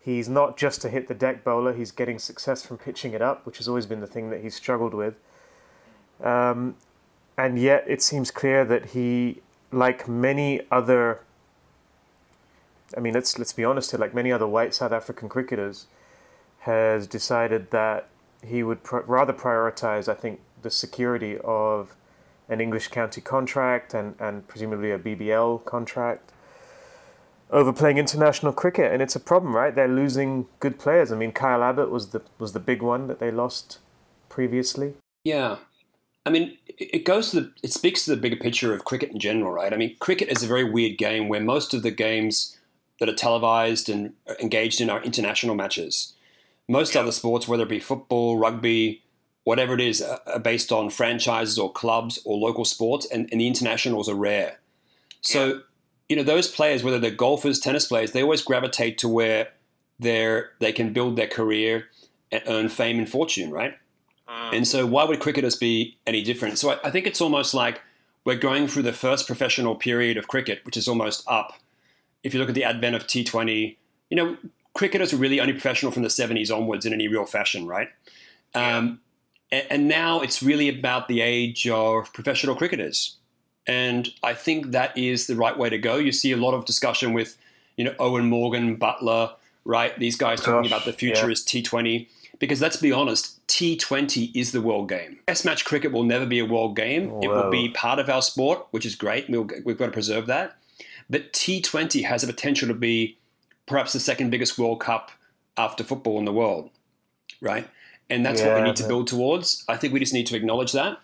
He's 0.00 0.28
not 0.28 0.58
just 0.58 0.84
a 0.84 0.90
hit 0.90 1.08
the 1.08 1.14
deck 1.14 1.44
bowler, 1.44 1.72
he's 1.72 1.90
getting 1.90 2.18
success 2.18 2.64
from 2.64 2.76
pitching 2.76 3.14
it 3.14 3.22
up, 3.22 3.46
which 3.46 3.56
has 3.56 3.68
always 3.68 3.86
been 3.86 4.00
the 4.00 4.06
thing 4.06 4.28
that 4.30 4.42
he's 4.42 4.54
struggled 4.54 4.92
with. 4.92 5.14
Um, 6.22 6.76
and 7.38 7.58
yet 7.58 7.84
it 7.86 8.02
seems 8.02 8.30
clear 8.30 8.66
that 8.66 8.90
he, 8.90 9.40
like 9.72 10.06
many 10.06 10.60
other, 10.70 11.20
I 12.94 13.00
mean, 13.00 13.14
let's 13.14 13.38
let's 13.38 13.54
be 13.54 13.64
honest 13.64 13.92
here, 13.92 13.98
like 13.98 14.14
many 14.14 14.30
other 14.30 14.46
white 14.46 14.74
South 14.74 14.92
African 14.92 15.30
cricketers, 15.30 15.86
has 16.60 17.06
decided 17.06 17.70
that 17.70 18.08
he 18.46 18.62
would 18.62 18.82
pr- 18.82 18.98
rather 19.06 19.32
prioritize, 19.32 20.06
I 20.06 20.14
think, 20.14 20.40
the 20.64 20.70
security 20.70 21.38
of 21.44 21.94
an 22.48 22.60
English 22.60 22.88
county 22.88 23.20
contract 23.20 23.94
and, 23.94 24.16
and 24.18 24.48
presumably 24.48 24.90
a 24.90 24.98
BBL 24.98 25.64
contract 25.64 26.32
over 27.50 27.72
playing 27.72 27.98
international 27.98 28.52
cricket, 28.52 28.92
and 28.92 29.00
it's 29.00 29.14
a 29.14 29.20
problem, 29.20 29.54
right? 29.54 29.74
They're 29.74 29.86
losing 29.86 30.46
good 30.58 30.78
players. 30.78 31.12
I 31.12 31.16
mean, 31.16 31.30
Kyle 31.30 31.62
Abbott 31.62 31.90
was 31.90 32.08
the 32.08 32.22
was 32.38 32.52
the 32.52 32.60
big 32.60 32.82
one 32.82 33.06
that 33.06 33.20
they 33.20 33.30
lost 33.30 33.78
previously. 34.28 34.94
Yeah, 35.22 35.58
I 36.26 36.30
mean, 36.30 36.58
it 36.66 37.04
goes 37.04 37.30
to 37.30 37.40
the 37.40 37.52
it 37.62 37.72
speaks 37.72 38.04
to 38.04 38.10
the 38.10 38.16
bigger 38.16 38.36
picture 38.36 38.74
of 38.74 38.84
cricket 38.84 39.10
in 39.10 39.18
general, 39.18 39.52
right? 39.52 39.72
I 39.72 39.76
mean, 39.76 39.96
cricket 40.00 40.28
is 40.28 40.42
a 40.42 40.48
very 40.48 40.64
weird 40.64 40.98
game 40.98 41.28
where 41.28 41.40
most 41.40 41.74
of 41.74 41.82
the 41.82 41.90
games 41.90 42.58
that 42.98 43.08
are 43.08 43.14
televised 43.14 43.88
and 43.88 44.14
engaged 44.40 44.80
in 44.80 44.90
are 44.90 45.02
international 45.02 45.54
matches. 45.54 46.14
Most 46.68 46.96
other 46.96 47.12
sports, 47.12 47.46
whether 47.46 47.64
it 47.64 47.68
be 47.68 47.78
football, 47.78 48.38
rugby, 48.38 49.02
whatever 49.44 49.74
it 49.74 49.80
is, 49.80 50.02
are 50.02 50.20
uh, 50.26 50.30
uh, 50.32 50.38
based 50.38 50.72
on 50.72 50.90
franchises 50.90 51.58
or 51.58 51.70
clubs 51.72 52.18
or 52.24 52.36
local 52.36 52.64
sports, 52.64 53.06
and, 53.10 53.28
and 53.30 53.40
the 53.40 53.46
internationals 53.46 54.08
are 54.08 54.14
rare. 54.14 54.58
So, 55.20 55.46
yeah. 55.46 55.54
you 56.08 56.16
know, 56.16 56.22
those 56.22 56.48
players, 56.48 56.82
whether 56.82 56.98
they're 56.98 57.10
golfers, 57.10 57.60
tennis 57.60 57.86
players, 57.86 58.12
they 58.12 58.22
always 58.22 58.42
gravitate 58.42 58.98
to 58.98 59.08
where 59.08 59.48
they're, 59.98 60.50
they 60.60 60.72
can 60.72 60.92
build 60.92 61.16
their 61.16 61.28
career 61.28 61.86
and 62.32 62.42
earn 62.46 62.68
fame 62.68 62.98
and 62.98 63.08
fortune, 63.08 63.50
right? 63.50 63.76
Mm. 64.28 64.56
And 64.56 64.68
so, 64.68 64.86
why 64.86 65.04
would 65.04 65.20
cricketers 65.20 65.56
be 65.56 65.98
any 66.06 66.22
different? 66.22 66.58
So, 66.58 66.70
I, 66.70 66.78
I 66.84 66.90
think 66.90 67.06
it's 67.06 67.20
almost 67.20 67.54
like 67.54 67.80
we're 68.24 68.36
going 68.36 68.66
through 68.66 68.82
the 68.82 68.92
first 68.92 69.26
professional 69.26 69.76
period 69.76 70.16
of 70.16 70.28
cricket, 70.28 70.64
which 70.64 70.76
is 70.76 70.88
almost 70.88 71.22
up. 71.28 71.52
If 72.22 72.32
you 72.32 72.40
look 72.40 72.48
at 72.48 72.54
the 72.54 72.64
advent 72.64 72.96
of 72.96 73.06
T20, 73.06 73.76
you 74.08 74.16
know, 74.16 74.38
cricketers 74.72 75.12
were 75.12 75.18
really 75.18 75.40
only 75.40 75.52
professional 75.52 75.92
from 75.92 76.02
the 76.02 76.08
70s 76.08 76.54
onwards 76.54 76.86
in 76.86 76.94
any 76.94 77.06
real 77.06 77.26
fashion, 77.26 77.66
right? 77.66 77.88
Um, 78.54 79.00
and 79.70 79.88
now 79.88 80.20
it's 80.20 80.42
really 80.42 80.68
about 80.68 81.08
the 81.08 81.20
age 81.20 81.68
of 81.68 82.12
professional 82.12 82.54
cricketers. 82.56 83.16
And 83.66 84.08
I 84.22 84.34
think 84.34 84.72
that 84.72 84.96
is 84.96 85.26
the 85.26 85.36
right 85.36 85.56
way 85.56 85.70
to 85.70 85.78
go. 85.78 85.96
You 85.96 86.12
see 86.12 86.32
a 86.32 86.36
lot 86.36 86.54
of 86.54 86.64
discussion 86.64 87.12
with, 87.12 87.36
you 87.76 87.84
know, 87.84 87.92
Eoin 87.92 88.28
Morgan, 88.28 88.76
Buttler, 88.76 89.34
right? 89.64 89.98
These 89.98 90.16
guys 90.16 90.40
Gosh, 90.40 90.46
talking 90.46 90.70
about 90.70 90.84
the 90.84 90.92
future 90.92 91.26
yeah. 91.26 91.32
is 91.32 91.42
T20. 91.42 92.08
Because 92.38 92.60
let's 92.60 92.76
be 92.76 92.92
honest, 92.92 93.46
T20 93.46 94.34
is 94.34 94.52
the 94.52 94.60
world 94.60 94.88
game. 94.88 95.20
Test 95.26 95.44
match 95.44 95.64
cricket 95.64 95.92
will 95.92 96.02
never 96.02 96.26
be 96.26 96.40
a 96.40 96.44
world 96.44 96.76
game. 96.76 97.10
Whoa. 97.10 97.20
It 97.22 97.28
will 97.28 97.50
be 97.50 97.68
part 97.70 97.98
of 97.98 98.10
our 98.10 98.22
sport, 98.22 98.66
which 98.70 98.84
is 98.84 98.96
great. 98.96 99.30
we 99.30 99.38
we've 99.38 99.78
got 99.78 99.86
to 99.86 99.92
preserve 99.92 100.26
that. 100.26 100.56
But 101.08 101.32
T20 101.32 102.04
has 102.04 102.24
a 102.24 102.26
potential 102.26 102.68
to 102.68 102.74
be 102.74 103.18
perhaps 103.66 103.92
the 103.92 104.00
second 104.00 104.30
biggest 104.30 104.58
World 104.58 104.80
Cup 104.80 105.10
after 105.56 105.84
football 105.84 106.18
in 106.18 106.24
the 106.24 106.32
world, 106.32 106.70
right? 107.40 107.68
And 108.10 108.24
that's 108.24 108.40
yeah, 108.40 108.48
what 108.48 108.62
we 108.62 108.68
need 108.68 108.76
to 108.76 108.86
build 108.86 109.06
towards. 109.06 109.64
I 109.68 109.76
think 109.76 109.92
we 109.92 110.00
just 110.00 110.14
need 110.14 110.26
to 110.26 110.36
acknowledge 110.36 110.72
that. 110.72 110.98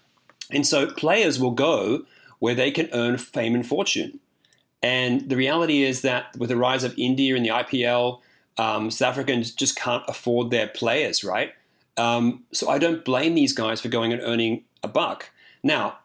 And 0.50 0.66
so 0.66 0.86
players 0.86 1.38
will 1.40 1.52
go 1.52 2.04
where 2.38 2.54
they 2.54 2.70
can 2.70 2.88
earn 2.92 3.18
fame 3.18 3.54
and 3.54 3.66
fortune. 3.66 4.20
And 4.82 5.28
the 5.28 5.36
reality 5.36 5.82
is 5.82 6.02
that 6.02 6.36
with 6.36 6.48
the 6.48 6.56
rise 6.56 6.84
of 6.84 6.94
India 6.98 7.36
and 7.36 7.44
the 7.44 7.50
IPL, 7.50 8.20
Um, 8.58 8.90
South 8.90 9.12
Africans 9.12 9.54
just 9.54 9.76
can't 9.76 10.02
afford 10.08 10.50
their 10.50 10.68
players, 10.68 11.24
right? 11.24 11.54
Um, 11.96 12.44
so 12.52 12.68
I 12.68 12.78
don't 12.78 13.04
blame 13.04 13.34
these 13.34 13.54
guys 13.54 13.80
for 13.80 13.88
going 13.88 14.12
and 14.12 14.20
earning 14.22 14.64
a 14.82 14.88
buck. 14.88 15.30
Now, 15.62 15.98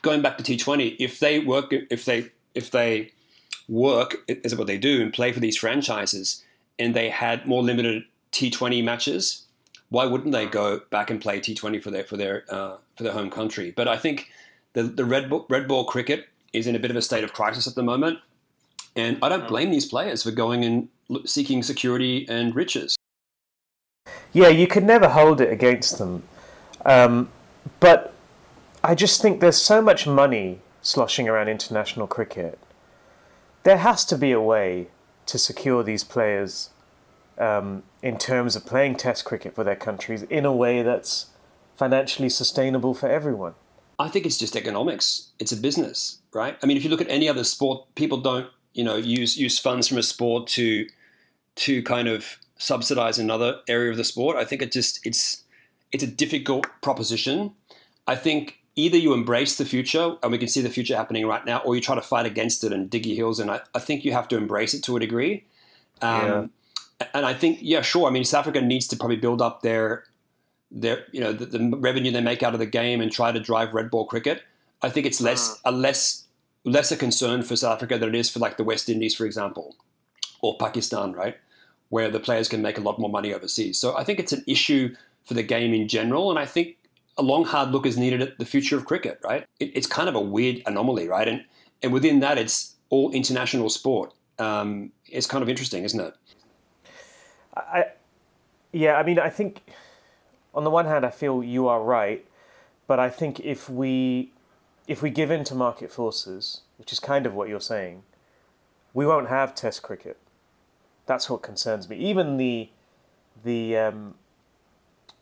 going 0.00 0.22
back 0.22 0.38
to 0.38 0.44
T20, 0.44 0.96
if 0.98 1.18
they 1.18 1.40
work, 1.40 1.72
if 1.90 2.04
they 2.04 2.30
if 2.54 2.70
they 2.70 3.12
work 3.68 4.16
is 4.28 4.54
what 4.54 4.66
they 4.66 4.78
do 4.78 5.02
and 5.02 5.12
play 5.12 5.32
for 5.32 5.40
these 5.40 5.58
franchises, 5.58 6.42
and 6.78 6.94
they 6.94 7.10
had 7.10 7.46
more 7.46 7.62
limited 7.62 8.04
T20 8.32 8.82
matches, 8.82 9.43
why 9.94 10.04
wouldn't 10.04 10.32
they 10.32 10.44
go 10.44 10.80
back 10.90 11.08
and 11.08 11.20
play 11.20 11.38
T20 11.38 11.80
for 11.80 11.90
their 11.90 12.04
for 12.04 12.16
their 12.16 12.44
uh, 12.50 12.76
for 12.96 13.04
their 13.04 13.12
home 13.12 13.30
country? 13.30 13.70
But 13.70 13.86
I 13.86 13.96
think 13.96 14.28
the 14.72 14.82
the 14.82 15.04
red 15.04 15.30
ball, 15.30 15.46
red 15.48 15.68
ball 15.68 15.84
cricket 15.84 16.28
is 16.52 16.66
in 16.66 16.74
a 16.74 16.78
bit 16.78 16.90
of 16.90 16.96
a 16.96 17.02
state 17.02 17.24
of 17.24 17.32
crisis 17.32 17.66
at 17.66 17.76
the 17.76 17.82
moment, 17.82 18.18
and 18.96 19.18
I 19.22 19.28
don't 19.28 19.46
blame 19.46 19.70
these 19.70 19.86
players 19.86 20.24
for 20.24 20.32
going 20.32 20.64
and 20.64 20.88
seeking 21.24 21.62
security 21.62 22.26
and 22.28 22.54
riches. 22.54 22.96
Yeah, 24.32 24.48
you 24.48 24.66
could 24.66 24.84
never 24.84 25.08
hold 25.08 25.40
it 25.40 25.52
against 25.52 25.98
them, 25.98 26.24
um, 26.84 27.30
but 27.78 28.12
I 28.82 28.96
just 28.96 29.22
think 29.22 29.40
there's 29.40 29.62
so 29.62 29.80
much 29.80 30.06
money 30.06 30.58
sloshing 30.82 31.28
around 31.28 31.48
international 31.48 32.08
cricket. 32.08 32.58
There 33.62 33.78
has 33.78 34.04
to 34.06 34.18
be 34.18 34.32
a 34.32 34.40
way 34.40 34.88
to 35.26 35.38
secure 35.38 35.82
these 35.82 36.04
players 36.04 36.70
um, 37.38 37.82
in 38.02 38.18
terms 38.18 38.56
of 38.56 38.66
playing 38.66 38.96
Test 38.96 39.24
cricket 39.24 39.54
for 39.54 39.64
their 39.64 39.76
countries 39.76 40.22
in 40.22 40.44
a 40.44 40.52
way 40.52 40.82
that's 40.82 41.26
financially 41.76 42.28
sustainable 42.28 42.94
for 42.94 43.08
everyone. 43.08 43.54
I 43.98 44.08
think 44.08 44.26
it's 44.26 44.38
just 44.38 44.56
economics. 44.56 45.30
It's 45.38 45.52
a 45.52 45.56
business, 45.56 46.18
right? 46.32 46.56
I 46.62 46.66
mean, 46.66 46.76
if 46.76 46.84
you 46.84 46.90
look 46.90 47.00
at 47.00 47.08
any 47.08 47.28
other 47.28 47.44
sport, 47.44 47.86
people 47.94 48.18
don't, 48.18 48.48
you 48.72 48.82
know, 48.82 48.96
use 48.96 49.36
use 49.36 49.58
funds 49.58 49.88
from 49.88 49.98
a 49.98 50.02
sport 50.02 50.48
to 50.48 50.86
to 51.56 51.82
kind 51.82 52.08
of 52.08 52.38
subsidize 52.58 53.18
another 53.18 53.60
area 53.68 53.90
of 53.90 53.96
the 53.96 54.04
sport. 54.04 54.36
I 54.36 54.44
think 54.44 54.62
it 54.62 54.72
just 54.72 55.04
it's 55.06 55.44
it's 55.92 56.02
a 56.02 56.08
difficult 56.08 56.66
proposition. 56.82 57.52
I 58.06 58.16
think 58.16 58.58
either 58.74 58.98
you 58.98 59.14
embrace 59.14 59.56
the 59.56 59.64
future, 59.64 60.16
and 60.22 60.32
we 60.32 60.38
can 60.38 60.48
see 60.48 60.60
the 60.60 60.70
future 60.70 60.96
happening 60.96 61.26
right 61.26 61.44
now, 61.44 61.58
or 61.58 61.76
you 61.76 61.80
try 61.80 61.94
to 61.94 62.02
fight 62.02 62.26
against 62.26 62.64
it 62.64 62.72
and 62.72 62.90
dig 62.90 63.06
your 63.06 63.14
heels 63.14 63.38
in. 63.38 63.48
I, 63.48 63.60
I 63.74 63.78
think 63.78 64.04
you 64.04 64.12
have 64.12 64.26
to 64.28 64.36
embrace 64.36 64.74
it 64.74 64.82
to 64.84 64.96
a 64.96 65.00
degree. 65.00 65.44
Um, 66.02 66.26
yeah 66.26 66.46
and 67.12 67.26
I 67.26 67.34
think, 67.34 67.58
yeah, 67.60 67.82
sure. 67.82 68.06
I 68.06 68.10
mean, 68.10 68.24
South 68.24 68.40
Africa 68.40 68.60
needs 68.60 68.86
to 68.88 68.96
probably 68.96 69.16
build 69.16 69.42
up 69.42 69.62
their 69.62 70.04
their 70.74 71.04
you 71.12 71.20
know 71.20 71.32
the, 71.32 71.46
the, 71.46 71.76
revenue 71.76 72.10
they 72.10 72.20
make 72.20 72.42
out 72.42 72.52
of 72.52 72.58
the 72.58 72.66
game 72.66 73.00
and 73.00 73.12
try 73.12 73.30
to 73.30 73.40
drive 73.40 73.72
red 73.72 73.90
ball 73.90 74.06
cricket. 74.06 74.42
I 74.82 74.90
think 74.90 75.06
it's 75.06 75.20
less 75.20 75.56
hmm. 75.58 75.68
a 75.68 75.72
less 75.72 76.24
less 76.64 76.90
a 76.90 76.96
concern 76.96 77.42
for 77.42 77.56
South 77.56 77.76
Africa 77.76 77.98
than 77.98 78.10
it 78.10 78.18
is 78.18 78.30
for 78.30 78.38
like 78.38 78.56
the 78.56 78.64
West 78.64 78.88
Indies, 78.88 79.14
for 79.14 79.24
example, 79.24 79.76
or 80.40 80.56
Pakistan, 80.58 81.12
right, 81.12 81.36
where 81.90 82.10
the 82.10 82.20
players 82.20 82.48
can 82.48 82.60
make 82.62 82.78
a 82.78 82.80
lot 82.80 82.98
more 82.98 83.10
money 83.10 83.32
overseas. 83.32 83.78
So 83.78 83.96
I 83.96 84.04
think 84.04 84.18
it's 84.18 84.32
an 84.32 84.44
issue 84.46 84.94
for 85.22 85.34
the 85.34 85.42
game 85.42 85.72
in 85.72 85.88
general, 85.88 86.30
and 86.30 86.38
I 86.38 86.46
think 86.46 86.76
a 87.16 87.22
long 87.22 87.44
hard 87.44 87.70
look 87.70 87.86
is 87.86 87.96
needed 87.96 88.20
at 88.20 88.38
the 88.38 88.44
future 88.44 88.76
of 88.76 88.84
cricket. 88.84 89.20
Right, 89.22 89.46
it, 89.60 89.70
it's 89.74 89.86
kind 89.86 90.08
of 90.08 90.14
a 90.14 90.20
weird 90.20 90.62
anomaly, 90.66 91.08
right, 91.08 91.28
and 91.28 91.44
and 91.82 91.92
within 91.92 92.20
that, 92.20 92.38
it's 92.38 92.74
all 92.90 93.12
international 93.12 93.70
sport. 93.70 94.12
Um, 94.38 94.90
it's 95.08 95.26
kind 95.26 95.42
of 95.42 95.48
interesting, 95.48 95.84
isn't 95.84 96.00
it? 96.00 96.14
I, 97.56 97.84
yeah, 98.72 98.96
I 98.96 99.02
mean, 99.02 99.18
I 99.18 99.30
think 99.30 99.62
on 100.54 100.64
the 100.64 100.70
one 100.70 100.86
hand, 100.86 101.04
I 101.04 101.10
feel 101.10 101.42
you 101.42 101.68
are 101.68 101.82
right, 101.82 102.24
but 102.86 102.98
I 102.98 103.10
think 103.10 103.40
if 103.40 103.68
we 103.68 104.30
if 104.86 105.02
we 105.02 105.10
give 105.10 105.30
in 105.30 105.44
to 105.44 105.54
market 105.54 105.90
forces, 105.90 106.60
which 106.78 106.92
is 106.92 107.00
kind 107.00 107.24
of 107.26 107.34
what 107.34 107.48
you're 107.48 107.60
saying, 107.60 108.02
we 108.92 109.06
won't 109.06 109.28
have 109.28 109.54
Test 109.54 109.82
cricket. 109.82 110.18
That's 111.06 111.28
what 111.28 111.42
concerns 111.42 111.88
me. 111.88 111.96
Even 111.96 112.36
the 112.36 112.68
the 113.42 113.76
um, 113.76 114.14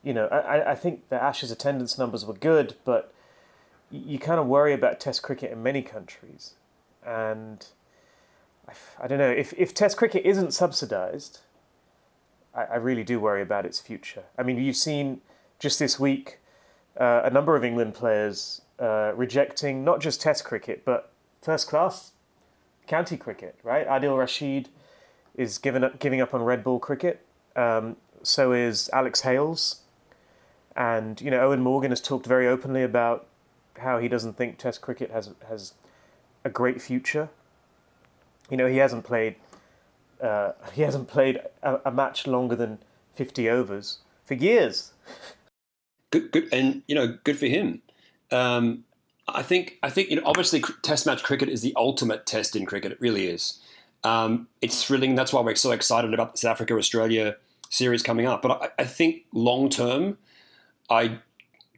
you 0.02 0.12
know, 0.12 0.26
I, 0.26 0.72
I 0.72 0.74
think 0.74 1.08
the 1.08 1.22
Ashes 1.22 1.50
attendance 1.50 1.96
numbers 1.96 2.26
were 2.26 2.34
good, 2.34 2.74
but 2.84 3.12
you 3.90 4.18
kind 4.18 4.40
of 4.40 4.46
worry 4.46 4.72
about 4.72 4.98
Test 4.98 5.22
cricket 5.22 5.52
in 5.52 5.62
many 5.62 5.82
countries, 5.82 6.54
and 7.06 7.66
I, 8.68 8.72
I 9.04 9.06
don't 9.06 9.18
know 9.18 9.30
if 9.30 9.52
if 9.56 9.74
Test 9.74 9.96
cricket 9.96 10.24
isn't 10.24 10.52
subsidised 10.52 11.40
I, 12.54 12.64
I 12.64 12.76
really 12.76 13.04
do 13.04 13.20
worry 13.20 13.42
about 13.42 13.66
its 13.66 13.80
future. 13.80 14.24
I 14.38 14.42
mean, 14.42 14.58
you've 14.58 14.76
seen 14.76 15.20
just 15.58 15.78
this 15.78 15.98
week 15.98 16.38
uh, 16.98 17.22
a 17.24 17.30
number 17.30 17.56
of 17.56 17.64
England 17.64 17.94
players 17.94 18.62
uh, 18.78 19.12
rejecting 19.14 19.84
not 19.84 20.00
just 20.00 20.20
Test 20.20 20.44
cricket 20.44 20.84
but 20.84 21.12
first 21.40 21.68
class 21.68 22.12
county 22.86 23.16
cricket. 23.16 23.56
Right, 23.62 23.86
Adil 23.86 24.18
Rashid 24.18 24.68
is 25.34 25.58
giving 25.58 25.84
up 25.84 25.98
giving 25.98 26.20
up 26.20 26.34
on 26.34 26.42
red 26.42 26.64
ball 26.64 26.78
cricket. 26.78 27.24
Um, 27.56 27.96
so 28.22 28.52
is 28.52 28.88
Alex 28.92 29.22
Hales, 29.22 29.82
and 30.76 31.20
you 31.20 31.30
know 31.30 31.48
Eoin 31.48 31.60
Morgan 31.60 31.90
has 31.90 32.00
talked 32.00 32.26
very 32.26 32.46
openly 32.46 32.82
about 32.82 33.26
how 33.78 33.98
he 33.98 34.08
doesn't 34.08 34.36
think 34.36 34.58
Test 34.58 34.80
cricket 34.80 35.10
has 35.10 35.30
has 35.48 35.74
a 36.44 36.50
great 36.50 36.80
future. 36.82 37.28
You 38.50 38.56
know, 38.56 38.66
he 38.66 38.78
hasn't 38.78 39.04
played 39.04 39.36
uh, 40.22 40.52
he 40.72 40.82
hasn't 40.82 41.08
played 41.08 41.40
a, 41.62 41.80
a, 41.86 41.90
match 41.90 42.26
longer 42.26 42.54
than 42.54 42.78
50 43.14 43.48
overs 43.50 43.98
for 44.24 44.34
years. 44.34 44.92
Good, 46.10 46.30
good, 46.30 46.48
and 46.52 46.82
you 46.86 46.94
know, 46.94 47.18
good 47.24 47.38
for 47.38 47.46
him. 47.46 47.82
Um, 48.30 48.84
I 49.28 49.42
think, 49.42 49.78
I 49.82 49.90
think, 49.90 50.10
you 50.10 50.16
know, 50.16 50.22
obviously, 50.24 50.62
Test 50.82 51.06
match 51.06 51.22
cricket 51.22 51.48
is 51.48 51.62
the 51.62 51.72
ultimate 51.76 52.26
test 52.26 52.54
in 52.54 52.66
cricket. 52.66 52.92
It 52.92 53.00
really 53.00 53.26
is. 53.26 53.60
Um, 54.04 54.48
it's 54.60 54.84
thrilling. 54.84 55.14
That's 55.14 55.32
why 55.32 55.40
we're 55.40 55.54
so 55.54 55.70
excited 55.70 56.12
about 56.12 56.32
the 56.32 56.38
South 56.38 56.52
Africa 56.52 56.74
Australia 56.74 57.36
series 57.70 58.02
coming 58.02 58.26
up. 58.26 58.42
But 58.42 58.62
I, 58.78 58.82
I 58.82 58.84
think 58.84 59.24
long 59.32 59.68
term, 59.68 60.18
I 60.90 61.18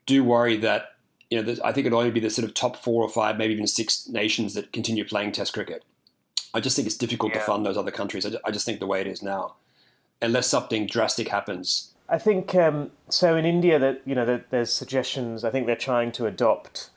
do 0.07 0.25
worry 0.25 0.57
that 0.59 0.95
you 1.31 1.43
know, 1.43 1.57
I 1.65 1.73
think 1.73 1.87
it'll 1.87 1.99
only 1.99 2.11
be 2.11 2.21
the 2.21 2.31
sort 2.31 2.45
of 2.45 2.55
top 2.55 2.77
four 2.77 3.03
or 3.03 3.09
five, 3.09 3.39
maybe 3.39 3.55
even 3.55 3.67
six 3.67 4.09
nations 4.09 4.55
that 4.55 4.73
continue 4.73 5.05
playing 5.05 5.33
Test 5.33 5.53
cricket. 5.53 5.85
I 6.55 6.61
just 6.61 6.77
think 6.77 6.87
it's 6.87 6.97
difficult 6.97 7.33
yeah. 7.33 7.41
to 7.41 7.45
fund 7.45 7.67
those 7.67 7.77
other 7.77 7.91
countries. 7.91 8.25
I 8.45 8.51
just 8.51 8.65
think 8.65 8.81
the 8.81 8.87
way 8.87 9.01
it 9.01 9.07
is 9.07 9.23
now, 9.23 9.57
unless 10.23 10.47
something 10.47 10.87
drastic 10.87 11.29
happens. 11.29 11.93
I 12.09 12.19
think 12.19 12.55
um, 12.55 12.93
so. 13.09 13.37
In 13.37 13.45
India, 13.45 13.79
that 13.79 14.03
you 14.05 14.15
know, 14.15 14.41
there's 14.51 14.73
suggestions. 14.73 15.45
I 15.45 15.51
think 15.51 15.67
they're 15.67 15.77
trying 15.77 16.13
to 16.13 16.27
adopt 16.27 16.91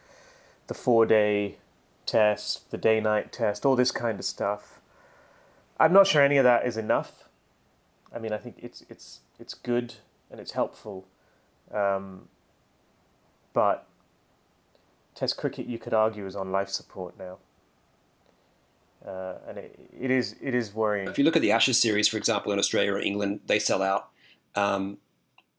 the 0.68 0.74
four-day 0.74 1.58
test, 2.06 2.70
the 2.72 2.78
day-night 2.78 3.32
test, 3.32 3.66
all 3.66 3.76
this 3.76 3.92
kind 3.92 4.20
of 4.20 4.26
stuff. 4.26 4.80
I'm 5.80 5.94
not 5.94 6.08
sure 6.08 6.22
any 6.22 6.38
of 6.38 6.44
that 6.44 6.66
is 6.66 6.78
enough. 6.78 7.30
I 8.14 8.20
mean, 8.20 8.34
I 8.34 8.38
think 8.38 8.58
it's 8.62 8.84
it's 8.90 9.22
it's 9.40 9.54
good 9.54 9.96
and 10.30 10.40
it's 10.40 10.52
helpful, 10.52 11.06
um, 11.74 12.28
but 13.54 13.88
Test 15.18 15.36
cricket, 15.36 15.66
you 15.66 15.80
could 15.80 15.96
argue, 15.96 16.28
is 16.28 16.36
on 16.36 16.52
life 16.52 16.70
support 16.70 17.18
now 17.18 17.40
uh, 19.08 19.36
and 19.48 19.58
it, 19.58 19.80
it 20.00 20.12
is 20.12 20.36
it 20.42 20.54
is 20.54 20.74
worrying. 20.74 21.08
If 21.08 21.18
you 21.18 21.24
look 21.24 21.36
at 21.36 21.42
the 21.42 21.52
Ashes 21.52 21.82
series, 21.82 22.08
for 22.08 22.18
example, 22.18 22.52
in 22.52 22.60
Australia 22.60 22.94
or 22.94 23.00
England, 23.00 23.40
they 23.46 23.60
sell 23.60 23.82
out. 23.82 24.10
Um, 24.56 24.98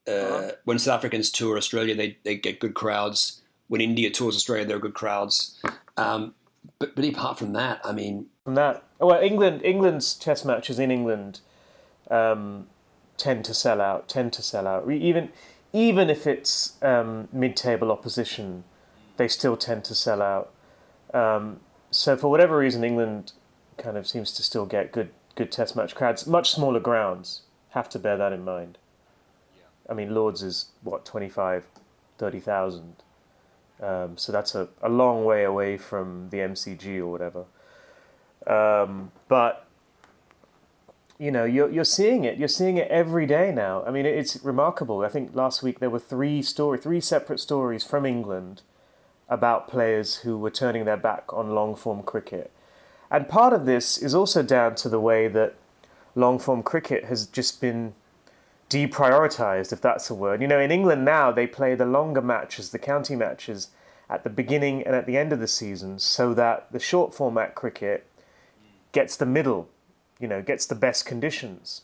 uh, 0.06 0.10
uh-huh. 0.10 0.52
When 0.64 0.78
South 0.78 0.96
Africans 0.96 1.30
tour 1.30 1.56
Australia, 1.56 1.94
they, 1.94 2.18
they 2.24 2.36
get 2.36 2.60
good 2.60 2.74
crowds. 2.74 3.42
When 3.68 3.80
India 3.80 4.10
tours 4.10 4.36
Australia, 4.36 4.64
there 4.66 4.76
are 4.76 4.80
good 4.80 4.94
crowds. 4.94 5.60
Um, 5.96 6.34
but 6.78 6.94
but 6.94 7.04
apart 7.04 7.38
from 7.38 7.52
that, 7.54 7.80
I 7.84 7.92
mean, 7.92 8.26
from 8.44 8.54
that, 8.54 8.84
well, 8.98 9.20
England 9.20 9.62
England's 9.64 10.14
Test 10.14 10.44
matches 10.44 10.78
in 10.78 10.90
England 10.90 11.40
um, 12.10 12.66
tend 13.16 13.44
to 13.46 13.54
sell 13.54 13.80
out. 13.80 14.08
Tend 14.08 14.32
to 14.34 14.42
sell 14.42 14.66
out. 14.66 14.90
Even 14.90 15.30
even 15.72 16.08
if 16.08 16.26
it's 16.26 16.82
um, 16.82 17.28
mid-table 17.30 17.92
opposition, 17.92 18.64
they 19.18 19.28
still 19.28 19.56
tend 19.56 19.84
to 19.84 19.94
sell 19.94 20.22
out. 20.22 20.50
Um, 21.12 21.60
so 21.90 22.16
for 22.16 22.30
whatever 22.30 22.56
reason, 22.56 22.84
England 22.84 23.32
kind 23.78 23.96
of 23.96 24.06
seems 24.06 24.32
to 24.32 24.42
still 24.42 24.66
get 24.66 24.92
good 24.92 25.10
good 25.34 25.52
Test 25.52 25.76
match 25.76 25.94
crowds. 25.94 26.26
Much 26.26 26.50
smaller 26.50 26.80
grounds 26.80 27.42
have 27.70 27.88
to 27.90 27.98
bear 27.98 28.16
that 28.16 28.32
in 28.32 28.44
mind. 28.44 28.76
I 29.88 29.94
mean, 29.94 30.14
Lords 30.14 30.42
is 30.42 30.66
what 30.82 31.04
25, 31.04 31.64
30,000. 32.18 32.96
Um, 33.80 34.16
so 34.16 34.32
that's 34.32 34.54
a, 34.54 34.68
a 34.82 34.88
long 34.88 35.24
way 35.24 35.44
away 35.44 35.76
from 35.76 36.28
the 36.30 36.38
MCG 36.38 36.98
or 36.98 37.06
whatever. 37.06 37.44
Um, 38.46 39.12
but 39.28 39.66
you 41.18 41.30
know, 41.30 41.44
you're 41.44 41.70
you're 41.70 41.84
seeing 41.84 42.24
it. 42.24 42.38
You're 42.38 42.48
seeing 42.48 42.76
it 42.76 42.88
every 42.88 43.26
day 43.26 43.52
now. 43.52 43.82
I 43.84 43.90
mean, 43.90 44.06
it's 44.06 44.42
remarkable. 44.44 45.00
I 45.00 45.08
think 45.08 45.34
last 45.34 45.62
week 45.62 45.80
there 45.80 45.90
were 45.90 45.98
three 45.98 46.42
story, 46.42 46.78
three 46.78 47.00
separate 47.00 47.40
stories 47.40 47.84
from 47.84 48.06
England 48.06 48.62
about 49.28 49.68
players 49.68 50.16
who 50.16 50.38
were 50.38 50.50
turning 50.50 50.84
their 50.84 50.96
back 50.96 51.32
on 51.32 51.54
long 51.54 51.74
form 51.74 52.02
cricket. 52.02 52.50
And 53.10 53.28
part 53.28 53.52
of 53.52 53.64
this 53.64 53.98
is 53.98 54.14
also 54.14 54.42
down 54.42 54.74
to 54.76 54.88
the 54.88 55.00
way 55.00 55.28
that 55.28 55.54
long 56.14 56.38
form 56.38 56.62
cricket 56.62 57.04
has 57.04 57.26
just 57.26 57.60
been 57.60 57.94
deprioritized, 58.68 59.72
if 59.72 59.80
that's 59.80 60.10
a 60.10 60.14
word. 60.14 60.42
You 60.42 60.48
know, 60.48 60.60
in 60.60 60.70
England 60.70 61.04
now, 61.04 61.32
they 61.32 61.46
play 61.46 61.74
the 61.74 61.86
longer 61.86 62.20
matches, 62.20 62.70
the 62.70 62.78
county 62.78 63.16
matches, 63.16 63.68
at 64.10 64.24
the 64.24 64.30
beginning 64.30 64.82
and 64.82 64.94
at 64.94 65.06
the 65.06 65.16
end 65.16 65.32
of 65.32 65.40
the 65.40 65.48
season 65.48 65.98
so 65.98 66.32
that 66.34 66.70
the 66.72 66.80
short 66.80 67.14
format 67.14 67.54
cricket 67.54 68.06
gets 68.92 69.16
the 69.16 69.26
middle, 69.26 69.68
you 70.18 70.26
know, 70.26 70.42
gets 70.42 70.66
the 70.66 70.74
best 70.74 71.04
conditions. 71.04 71.82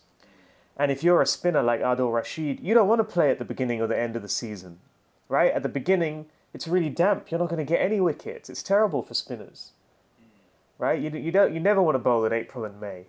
And 0.76 0.90
if 0.90 1.04
you're 1.04 1.22
a 1.22 1.26
spinner 1.26 1.62
like 1.62 1.80
Adil 1.80 2.12
Rashid, 2.12 2.60
you 2.60 2.74
don't 2.74 2.88
want 2.88 3.00
to 3.00 3.04
play 3.04 3.30
at 3.30 3.38
the 3.38 3.44
beginning 3.44 3.80
or 3.80 3.86
the 3.86 3.98
end 3.98 4.16
of 4.16 4.22
the 4.22 4.28
season, 4.28 4.78
right? 5.28 5.52
At 5.52 5.62
the 5.62 5.68
beginning, 5.68 6.26
it's 6.52 6.66
really 6.66 6.88
damp. 6.88 7.30
You're 7.30 7.40
not 7.40 7.50
going 7.50 7.64
to 7.64 7.70
get 7.70 7.80
any 7.80 8.00
wickets. 8.00 8.48
It's 8.48 8.62
terrible 8.62 9.02
for 9.02 9.14
spinners, 9.14 9.72
right? 10.78 11.00
You, 11.00 11.10
you 11.10 11.32
don't 11.32 11.54
you 11.54 11.60
never 11.60 11.82
want 11.82 11.94
to 11.94 11.98
bowl 11.98 12.24
in 12.24 12.32
April 12.32 12.64
and 12.64 12.80
May. 12.80 13.06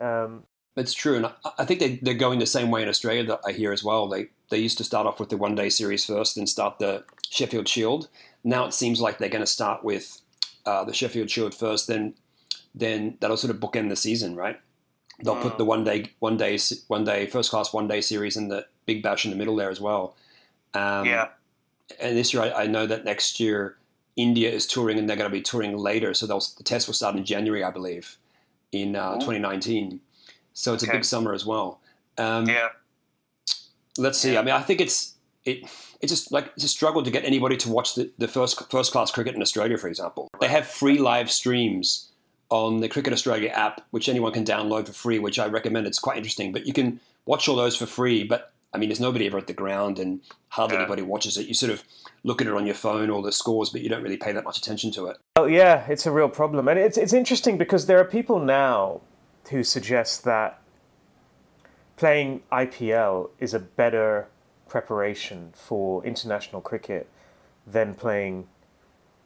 Um, 0.00 0.44
it's 0.76 0.94
true, 0.94 1.16
and 1.16 1.26
I 1.58 1.64
think 1.64 1.80
they, 1.80 1.96
they're 1.96 2.14
going 2.14 2.38
the 2.38 2.46
same 2.46 2.70
way 2.70 2.82
in 2.82 2.88
Australia. 2.88 3.24
That 3.24 3.40
I 3.46 3.52
hear 3.52 3.72
as 3.72 3.84
well. 3.84 4.08
They 4.08 4.28
they 4.50 4.58
used 4.58 4.78
to 4.78 4.84
start 4.84 5.06
off 5.06 5.20
with 5.20 5.28
the 5.28 5.36
one 5.36 5.54
day 5.54 5.68
series 5.68 6.04
first, 6.04 6.36
then 6.36 6.46
start 6.46 6.78
the 6.78 7.04
Sheffield 7.28 7.68
Shield. 7.68 8.08
Now 8.44 8.64
it 8.64 8.74
seems 8.74 9.00
like 9.00 9.18
they're 9.18 9.28
going 9.28 9.42
to 9.42 9.46
start 9.46 9.84
with 9.84 10.20
uh, 10.66 10.84
the 10.84 10.94
Sheffield 10.94 11.30
Shield 11.30 11.54
first, 11.54 11.86
then 11.86 12.14
then 12.74 13.16
that'll 13.20 13.36
sort 13.36 13.54
of 13.54 13.60
bookend 13.60 13.88
the 13.88 13.96
season, 13.96 14.36
right? 14.36 14.60
They'll 15.22 15.36
put 15.36 15.58
the 15.58 15.64
one 15.64 15.84
day, 15.84 16.12
one 16.18 16.36
day, 16.36 16.58
one 16.88 17.04
day 17.04 17.26
first 17.26 17.50
class 17.50 17.72
one 17.72 17.88
day 17.88 18.00
series 18.00 18.36
and 18.36 18.50
the 18.50 18.66
Big 18.86 19.02
Bash 19.02 19.24
in 19.24 19.30
the 19.30 19.36
middle 19.36 19.56
there 19.56 19.70
as 19.70 19.80
well. 19.80 20.16
Um, 20.72 21.04
yeah. 21.04 21.28
And 22.00 22.16
this 22.16 22.32
year, 22.32 22.44
I, 22.44 22.62
I, 22.62 22.66
know 22.66 22.86
that 22.86 23.04
next 23.04 23.40
year 23.40 23.76
India 24.20 24.50
is 24.50 24.66
touring 24.66 24.98
and 24.98 25.08
they're 25.08 25.16
going 25.16 25.30
to 25.30 25.34
be 25.34 25.42
touring 25.42 25.76
later, 25.76 26.12
so 26.14 26.26
the 26.26 26.64
test 26.64 26.86
will 26.86 26.94
start 26.94 27.16
in 27.16 27.24
January, 27.24 27.64
I 27.64 27.70
believe, 27.70 28.18
in 28.72 28.94
uh, 28.94 29.14
2019. 29.14 30.00
So 30.52 30.74
it's 30.74 30.82
okay. 30.82 30.92
a 30.92 30.94
big 30.96 31.04
summer 31.04 31.32
as 31.32 31.46
well. 31.46 31.80
Um, 32.18 32.48
yeah. 32.48 32.68
Let's 33.96 34.18
see. 34.18 34.34
Yeah. 34.34 34.40
I 34.40 34.42
mean, 34.42 34.54
I 34.54 34.60
think 34.60 34.80
it's 34.80 35.14
it. 35.44 35.64
It's 36.00 36.12
just 36.12 36.32
like 36.32 36.52
it's 36.54 36.64
a 36.64 36.68
struggle 36.68 37.02
to 37.02 37.10
get 37.10 37.24
anybody 37.24 37.56
to 37.58 37.70
watch 37.70 37.94
the, 37.94 38.10
the 38.18 38.28
first 38.28 38.70
first 38.70 38.92
class 38.92 39.10
cricket 39.10 39.34
in 39.34 39.42
Australia, 39.42 39.76
for 39.78 39.88
example. 39.88 40.28
They 40.40 40.48
have 40.48 40.66
free 40.66 40.98
live 40.98 41.30
streams 41.30 42.10
on 42.50 42.80
the 42.80 42.88
Cricket 42.88 43.12
Australia 43.12 43.50
app, 43.50 43.82
which 43.90 44.08
anyone 44.08 44.32
can 44.32 44.44
download 44.44 44.86
for 44.86 44.92
free, 44.92 45.18
which 45.18 45.38
I 45.38 45.46
recommend. 45.46 45.86
It's 45.86 45.98
quite 45.98 46.16
interesting. 46.16 46.52
But 46.52 46.66
you 46.66 46.72
can 46.72 47.00
watch 47.26 47.48
all 47.48 47.56
those 47.56 47.76
for 47.76 47.86
free. 47.86 48.24
But 48.24 48.52
I 48.72 48.78
mean, 48.78 48.88
there's 48.88 49.00
nobody 49.00 49.26
ever 49.26 49.38
at 49.38 49.46
the 49.46 49.52
ground, 49.52 49.98
and 49.98 50.20
hardly 50.48 50.76
yeah. 50.76 50.82
anybody 50.82 51.02
watches 51.02 51.36
it. 51.36 51.46
You 51.46 51.54
sort 51.54 51.72
of 51.72 51.82
look 52.22 52.40
at 52.40 52.46
it 52.46 52.54
on 52.54 52.66
your 52.66 52.74
phone, 52.74 53.10
or 53.10 53.22
the 53.22 53.32
scores, 53.32 53.70
but 53.70 53.80
you 53.80 53.88
don't 53.88 54.02
really 54.02 54.16
pay 54.16 54.32
that 54.32 54.44
much 54.44 54.58
attention 54.58 54.90
to 54.92 55.06
it. 55.06 55.16
Oh 55.36 55.46
yeah, 55.46 55.86
it's 55.88 56.06
a 56.06 56.10
real 56.10 56.28
problem, 56.28 56.68
and 56.68 56.78
it's 56.78 56.96
it's 56.96 57.12
interesting 57.12 57.58
because 57.58 57.86
there 57.86 57.98
are 57.98 58.04
people 58.04 58.38
now 58.38 59.00
who 59.50 59.64
suggest 59.64 60.24
that 60.24 60.60
playing 61.96 62.42
IPL 62.52 63.30
is 63.40 63.54
a 63.54 63.58
better 63.58 64.28
preparation 64.68 65.50
for 65.52 66.04
international 66.04 66.60
cricket 66.60 67.08
than 67.66 67.94
playing 67.94 68.46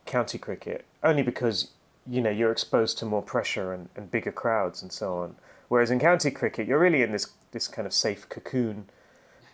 county 0.06 0.38
cricket, 0.38 0.86
only 1.02 1.22
because 1.22 1.72
you 2.06 2.22
know 2.22 2.30
you're 2.30 2.52
exposed 2.52 2.96
to 2.98 3.04
more 3.04 3.22
pressure 3.22 3.74
and, 3.74 3.90
and 3.94 4.10
bigger 4.10 4.32
crowds 4.32 4.80
and 4.82 4.90
so 4.90 5.18
on. 5.18 5.36
Whereas 5.68 5.90
in 5.90 5.98
county 5.98 6.30
cricket, 6.30 6.66
you're 6.66 6.78
really 6.78 7.02
in 7.02 7.12
this 7.12 7.32
this 7.50 7.68
kind 7.68 7.86
of 7.86 7.92
safe 7.92 8.26
cocoon 8.30 8.88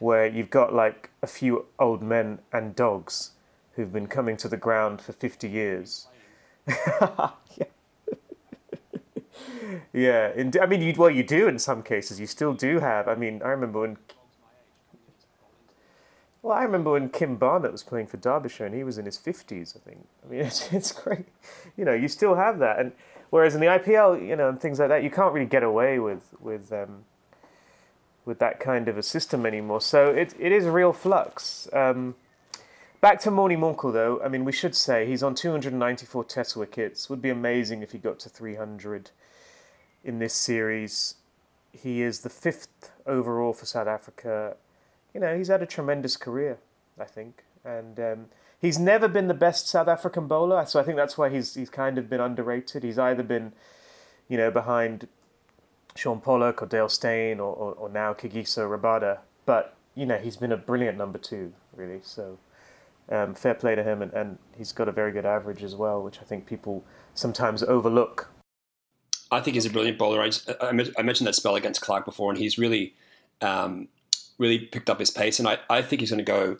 where 0.00 0.26
you've 0.26 0.50
got 0.50 0.74
like 0.74 1.10
a 1.22 1.26
few 1.26 1.66
old 1.78 2.02
men 2.02 2.40
and 2.52 2.74
dogs 2.74 3.30
who've 3.76 3.92
been 3.92 4.08
coming 4.08 4.36
to 4.38 4.48
the 4.48 4.56
ground 4.56 5.00
for 5.00 5.12
50 5.12 5.48
years. 5.48 6.08
yeah. 6.66 7.30
yeah, 9.92 10.32
and, 10.36 10.56
I 10.60 10.66
mean, 10.66 10.82
you, 10.82 10.94
well, 10.96 11.10
you 11.10 11.22
do 11.22 11.46
in 11.46 11.58
some 11.58 11.82
cases. 11.82 12.18
You 12.18 12.26
still 12.26 12.52
do 12.52 12.80
have. 12.80 13.06
I 13.06 13.14
mean, 13.14 13.40
I 13.44 13.48
remember 13.48 13.80
when 13.80 13.96
well, 16.42 16.56
I 16.56 16.62
remember 16.62 16.92
when 16.92 17.10
Kim 17.10 17.36
Barnett 17.36 17.70
was 17.70 17.82
playing 17.82 18.06
for 18.06 18.16
Derbyshire 18.16 18.64
and 18.64 18.74
he 18.74 18.82
was 18.82 18.96
in 18.96 19.04
his 19.04 19.18
50s, 19.18 19.76
I 19.76 19.80
think. 19.80 20.06
I 20.24 20.30
mean, 20.30 20.40
it's, 20.46 20.72
it's 20.72 20.92
great. 20.92 21.26
You 21.76 21.84
know, 21.84 21.92
you 21.92 22.08
still 22.08 22.34
have 22.34 22.58
that. 22.60 22.78
And 22.78 22.92
whereas 23.30 23.54
in 23.54 23.60
the 23.60 23.66
IPL, 23.66 24.26
you 24.26 24.36
know, 24.36 24.48
and 24.48 24.60
things 24.60 24.78
like 24.78 24.88
that, 24.88 25.02
you 25.02 25.10
can't 25.10 25.34
really 25.34 25.46
get 25.46 25.62
away 25.62 25.98
with 25.98 26.34
with 26.40 26.72
um, 26.72 27.04
with 28.24 28.38
that 28.38 28.60
kind 28.60 28.88
of 28.88 28.98
a 28.98 29.02
system 29.02 29.46
anymore. 29.46 29.80
So 29.80 30.10
it 30.10 30.34
it 30.38 30.52
is 30.52 30.66
real 30.66 30.92
flux. 30.92 31.68
Um, 31.72 32.14
back 33.00 33.20
to 33.20 33.30
Morne 33.30 33.56
Morkel, 33.56 33.92
though. 33.92 34.20
I 34.22 34.28
mean, 34.28 34.44
we 34.44 34.52
should 34.52 34.74
say 34.74 35.06
he's 35.06 35.22
on 35.22 35.34
294 35.34 36.24
Test 36.24 36.56
wickets. 36.56 37.08
Would 37.10 37.22
be 37.22 37.30
amazing 37.30 37.82
if 37.82 37.92
he 37.92 37.98
got 37.98 38.18
to 38.20 38.28
300 38.28 39.10
in 40.04 40.18
this 40.18 40.34
series. 40.34 41.14
He 41.72 42.02
is 42.02 42.20
the 42.20 42.30
fifth 42.30 42.90
overall 43.06 43.52
for 43.52 43.66
South 43.66 43.86
Africa 43.86 44.56
you 45.14 45.20
know, 45.20 45.36
he's 45.36 45.48
had 45.48 45.62
a 45.62 45.66
tremendous 45.66 46.16
career, 46.16 46.58
I 46.98 47.04
think, 47.04 47.44
and 47.64 47.98
um, 47.98 48.26
he's 48.60 48.78
never 48.78 49.08
been 49.08 49.28
the 49.28 49.34
best 49.34 49.68
South 49.68 49.88
African 49.88 50.26
bowler. 50.26 50.64
So 50.66 50.80
I 50.80 50.82
think 50.82 50.96
that's 50.96 51.18
why 51.18 51.30
he's 51.30 51.54
he's 51.54 51.70
kind 51.70 51.98
of 51.98 52.08
been 52.08 52.20
underrated. 52.20 52.82
He's 52.82 52.98
either 52.98 53.22
been, 53.22 53.52
you 54.28 54.36
know, 54.36 54.50
behind 54.50 55.08
Shaun 55.96 56.20
Pollock 56.20 56.62
or 56.62 56.66
Dale 56.66 56.88
Steyn 56.88 57.40
or, 57.40 57.52
or, 57.54 57.72
or 57.72 57.88
now 57.88 58.12
Kagiso 58.14 58.68
Rabada, 58.68 59.18
but 59.46 59.76
you 59.94 60.06
know, 60.06 60.18
he's 60.18 60.36
been 60.36 60.52
a 60.52 60.56
brilliant 60.56 60.96
number 60.96 61.18
two, 61.18 61.52
really. 61.74 62.00
So. 62.02 62.38
Um, 63.12 63.34
fair 63.34 63.54
play 63.54 63.74
to 63.74 63.82
him, 63.82 64.02
and, 64.02 64.12
and 64.12 64.38
he's 64.56 64.70
got 64.70 64.86
a 64.86 64.92
very 64.92 65.10
good 65.10 65.26
average 65.26 65.64
as 65.64 65.74
well, 65.74 66.00
which 66.00 66.20
I 66.20 66.22
think 66.22 66.46
people 66.46 66.84
sometimes 67.14 67.60
overlook. 67.60 68.30
I 69.32 69.40
think 69.40 69.54
he's 69.54 69.66
a 69.66 69.70
brilliant 69.70 69.98
bowler. 69.98 70.22
I, 70.22 70.30
I, 70.60 70.68
I 70.98 71.02
mentioned 71.02 71.26
that 71.26 71.34
spell 71.34 71.56
against 71.56 71.80
Clarke 71.80 72.04
before, 72.04 72.30
and 72.30 72.38
he's 72.38 72.58
really 72.58 72.94
um, 73.40 73.88
really 74.38 74.58
picked 74.58 74.90
up 74.90 74.98
his 74.98 75.10
pace, 75.10 75.38
and 75.38 75.48
I, 75.48 75.58
I 75.68 75.82
think 75.82 76.00
he's 76.00 76.10
going 76.10 76.24
to 76.24 76.32
go 76.32 76.56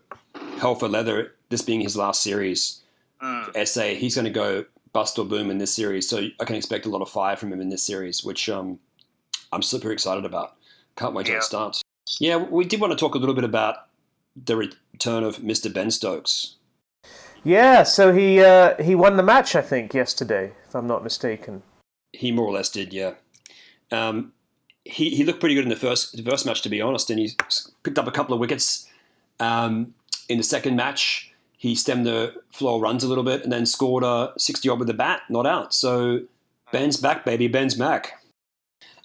hell 0.58 0.74
for 0.74 0.88
leather. 0.88 1.32
This 1.48 1.62
being 1.62 1.80
his 1.80 1.96
last 1.96 2.22
series 2.22 2.80
mm. 3.20 3.44
for 3.46 3.66
SA, 3.66 3.94
he's 3.94 4.14
going 4.14 4.26
to 4.26 4.30
go 4.30 4.64
bust 4.92 5.18
or 5.18 5.24
boom 5.24 5.50
in 5.50 5.58
this 5.58 5.74
series. 5.74 6.08
So 6.08 6.28
I 6.40 6.44
can 6.44 6.56
expect 6.56 6.86
a 6.86 6.90
lot 6.90 7.02
of 7.02 7.08
fire 7.08 7.36
from 7.36 7.52
him 7.52 7.60
in 7.60 7.70
this 7.70 7.82
series, 7.82 8.22
which 8.22 8.48
um, 8.48 8.78
I'm 9.52 9.62
super 9.62 9.92
excited 9.92 10.24
about. 10.24 10.56
Can't 10.96 11.14
wait 11.14 11.26
till 11.26 11.36
it 11.36 11.42
starts. 11.42 11.82
Yeah, 12.18 12.36
we 12.36 12.64
did 12.64 12.80
want 12.80 12.92
to 12.92 12.96
talk 12.96 13.14
a 13.14 13.18
little 13.18 13.34
bit 13.34 13.44
about 13.44 13.88
the 14.36 14.56
return 14.56 15.24
of 15.24 15.38
Mr. 15.38 15.72
Ben 15.72 15.90
Stokes. 15.90 16.56
Yeah, 17.42 17.84
so 17.84 18.12
he 18.12 18.40
uh, 18.40 18.82
he 18.82 18.94
won 18.94 19.16
the 19.16 19.22
match, 19.22 19.56
I 19.56 19.62
think, 19.62 19.94
yesterday, 19.94 20.52
if 20.68 20.74
I'm 20.74 20.86
not 20.86 21.02
mistaken. 21.02 21.62
He 22.12 22.32
more 22.32 22.46
or 22.46 22.52
less 22.52 22.68
did, 22.68 22.92
yeah. 22.92 23.14
Um, 23.90 24.32
he, 24.84 25.10
he 25.10 25.24
looked 25.24 25.40
pretty 25.40 25.54
good 25.54 25.64
in 25.64 25.70
the 25.70 25.76
first 25.76 26.16
the 26.16 26.22
first 26.22 26.44
match, 26.44 26.62
to 26.62 26.68
be 26.68 26.80
honest, 26.82 27.08
and 27.10 27.18
he 27.18 27.32
picked 27.82 27.98
up 27.98 28.06
a 28.06 28.12
couple 28.12 28.34
of 28.34 28.40
wickets. 28.40 28.88
Um, 29.38 29.94
in 30.28 30.36
the 30.36 30.44
second 30.44 30.76
match, 30.76 31.32
he 31.56 31.74
stemmed 31.74 32.06
the 32.06 32.34
flow 32.50 32.78
runs 32.78 33.04
a 33.04 33.08
little 33.08 33.24
bit 33.24 33.42
and 33.42 33.52
then 33.52 33.64
scored 33.66 34.04
a 34.04 34.32
60 34.36 34.68
odd 34.68 34.78
with 34.78 34.88
the 34.88 34.94
bat, 34.94 35.22
not 35.30 35.46
out. 35.46 35.72
So 35.72 36.22
Ben's 36.72 36.96
back, 36.96 37.24
baby. 37.24 37.48
Ben's 37.48 37.74
back. 37.74 38.19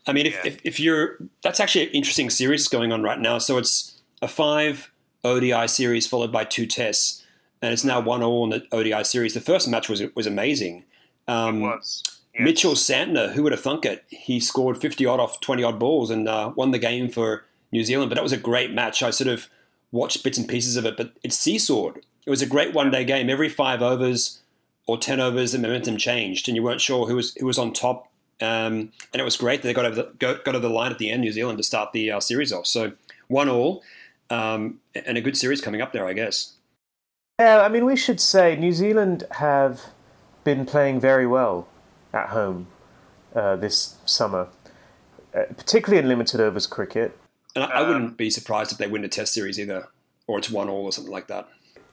I 0.08 0.14
mean, 0.14 0.28
if, 0.28 0.34
yeah. 0.34 0.42
if, 0.46 0.60
if, 0.64 0.80
you're, 0.80 1.18
that's 1.42 1.60
actually 1.60 1.88
an 1.88 1.94
interesting 1.94 2.30
series 2.30 2.68
going 2.68 2.92
on 2.92 3.02
right 3.02 3.20
now. 3.20 3.40
So 3.40 3.58
it's 3.58 4.00
a 4.22 4.28
five 4.28 4.92
ODI 5.24 5.68
series 5.68 6.06
followed 6.08 6.32
by 6.32 6.44
two 6.44 6.68
tests, 6.68 7.24
and 7.62 7.74
it's 7.74 7.84
now 7.84 8.00
one 8.00 8.22
all 8.22 8.44
in 8.44 8.50
the 8.52 8.68
ODI 8.72 9.04
series. 9.04 9.34
The 9.34 9.42
first 9.42 9.68
match 9.68 9.90
was 9.90 10.04
was 10.16 10.28
amazing. 10.28 10.86
Um, 11.28 11.58
it 11.58 11.62
was. 11.62 12.04
Mitchell 12.38 12.74
Santner, 12.74 13.32
who 13.32 13.44
would 13.44 13.54
have 13.54 13.62
thunk 13.62 13.86
it? 13.86 14.04
He 14.10 14.40
scored 14.40 14.78
50 14.78 15.06
odd 15.06 15.20
off 15.20 15.40
20 15.40 15.64
odd 15.64 15.80
balls 15.80 16.10
and 16.10 16.28
uh, 16.28 16.52
won 16.56 16.72
the 16.72 16.80
game 16.80 17.10
for 17.10 17.46
New 17.72 17.84
Zealand. 17.84 18.10
But 18.10 18.16
that 18.16 18.24
was 18.24 18.34
a 18.34 18.38
great 18.38 18.74
match. 18.74 19.02
I 19.02 19.10
sort 19.10 19.30
of 19.30 19.48
watched 19.92 20.24
bits 20.24 20.38
and 20.38 20.48
pieces 20.48 20.76
of 20.76 20.86
it, 20.86 20.98
but 20.98 21.14
it 21.24 21.32
seesawed. 21.32 21.98
It 22.26 22.30
was 22.30 22.42
a 22.42 22.48
great 22.48 22.74
one 22.74 22.92
day 22.92 23.06
game. 23.06 23.30
Every 23.30 23.50
five 23.50 23.82
overs 23.82 24.42
or 24.86 24.98
10 24.98 25.20
overs, 25.20 25.54
the 25.54 25.60
momentum 25.60 25.98
changed, 25.98 26.48
and 26.48 26.56
you 26.56 26.64
weren't 26.64 26.82
sure 26.82 27.08
who 27.08 27.16
was 27.16 27.34
who 27.36 27.46
was 27.46 27.58
on 27.58 27.72
top. 27.72 28.12
Um, 28.42 28.92
and 29.14 29.22
it 29.22 29.24
was 29.24 29.38
great 29.38 29.62
that 29.62 29.68
they 29.68 29.74
got 29.74 29.86
over 29.86 29.96
the, 29.96 30.12
got, 30.20 30.44
got 30.44 30.56
over 30.56 30.68
the 30.68 30.74
line 30.74 30.92
at 30.92 30.98
the 30.98 31.10
end, 31.10 31.22
New 31.22 31.32
Zealand, 31.32 31.58
to 31.58 31.64
start 31.64 31.94
the 31.94 32.12
uh, 32.12 32.20
series 32.20 32.52
off. 32.52 32.68
So 32.68 32.94
one 33.28 33.50
all, 33.50 33.84
um, 34.30 34.80
and 35.06 35.18
a 35.18 35.22
good 35.22 35.38
series 35.38 35.62
coming 35.62 35.82
up 35.82 35.94
there, 35.94 36.06
I 36.06 36.14
guess. 36.14 36.54
Yeah, 37.40 37.62
I 37.62 37.70
mean, 37.70 37.86
we 37.86 37.96
should 37.96 38.22
say 38.22 38.56
New 38.56 38.72
Zealand 38.72 39.24
have 39.32 39.82
been 40.44 40.66
playing 40.66 41.00
very 41.00 41.28
well 41.28 41.68
at 42.14 42.30
home 42.30 42.68
uh, 43.36 43.56
this 43.58 43.98
summer, 44.06 44.48
uh, 45.34 45.44
particularly 45.58 46.02
in 46.02 46.08
limited 46.08 46.40
overs 46.40 46.68
cricket. 46.68 47.18
And 47.56 47.64
I, 47.66 47.68
I 47.68 47.88
wouldn't 47.88 48.18
be 48.18 48.30
surprised 48.30 48.72
if 48.72 48.78
they 48.78 48.88
win 48.88 49.04
a 49.04 49.10
Test 49.10 49.34
series 49.34 49.60
either, 49.60 49.90
or 50.28 50.38
it's 50.38 50.50
one 50.50 50.70
all 50.70 50.86
or 50.86 50.94
something 50.94 51.12
like 51.12 51.28
that. 51.28 51.48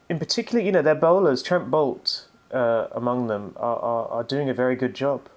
In 0.08 0.18
particular, 0.18 0.62
you 0.62 0.70
know, 0.70 0.82
their 0.82 0.94
bowlers, 0.94 1.42
Trent 1.42 1.70
Boult 1.70 2.26
uh, 2.52 2.86
among 2.92 3.26
them, 3.26 3.54
are, 3.56 3.78
are, 3.78 4.08
are, 4.08 4.24
doing 4.24 4.48
a 4.48 4.54
very 4.54 4.76
good 4.76 4.94
job. 4.94 5.28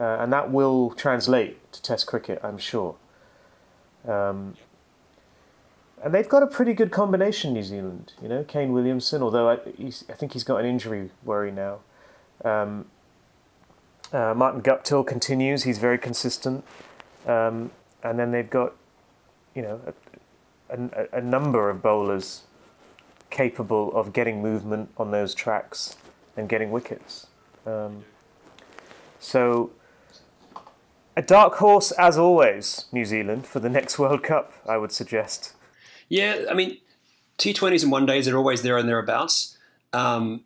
Uh, 0.00 0.16
and 0.20 0.32
that 0.32 0.50
will 0.50 0.90
translate 0.90 1.72
to 1.72 1.82
Test 1.82 2.06
cricket, 2.06 2.40
I'm 2.42 2.58
sure. 2.58 2.96
Um, 4.08 4.56
and 6.02 6.12
they've 6.12 6.28
got 6.28 6.42
a 6.42 6.46
pretty 6.46 6.72
good 6.72 6.90
combination, 6.90 7.52
New 7.52 7.62
Zealand. 7.62 8.14
You 8.20 8.28
know, 8.28 8.42
Kane 8.42 8.72
Williamson, 8.72 9.22
although 9.22 9.48
I, 9.48 9.54
I 9.54 10.14
think 10.14 10.32
he's 10.32 10.44
got 10.44 10.56
an 10.56 10.66
injury 10.66 11.10
worry 11.24 11.52
now. 11.52 11.78
Um, 12.44 12.86
uh, 14.12 14.34
Martin 14.34 14.62
Guptill 14.62 15.06
continues; 15.06 15.62
he's 15.62 15.78
very 15.78 15.98
consistent. 15.98 16.64
Um, 17.26 17.70
and 18.02 18.18
then 18.18 18.32
they've 18.32 18.50
got, 18.50 18.72
you 19.54 19.62
know, 19.62 19.80
a, 20.68 20.76
a, 20.76 21.18
a, 21.18 21.20
number 21.20 21.70
of 21.70 21.82
bowlers 21.82 22.42
capable 23.30 23.94
of 23.94 24.12
getting 24.12 24.42
movement 24.42 24.90
on 24.96 25.12
those 25.12 25.34
tracks 25.34 25.96
and 26.36 26.48
getting 26.48 26.72
wickets. 26.72 27.28
Um, 27.64 28.04
so, 29.20 29.70
A 31.14 31.22
dark 31.22 31.54
horse, 31.56 31.90
as 31.92 32.16
always, 32.16 32.86
New 32.90 33.04
Zealand 33.04 33.46
for 33.46 33.60
the 33.60 33.68
next 33.68 33.98
World 33.98 34.22
Cup. 34.22 34.52
I 34.66 34.78
would 34.78 34.92
suggest. 34.92 35.54
Yeah, 36.08 36.46
I 36.50 36.54
mean, 36.54 36.78
T20s 37.38 37.82
and 37.82 37.92
one 37.92 38.06
days 38.06 38.28
are 38.28 38.36
always 38.36 38.62
there 38.62 38.78
and 38.78 38.88
thereabouts. 38.88 39.58
Um, 39.92 40.44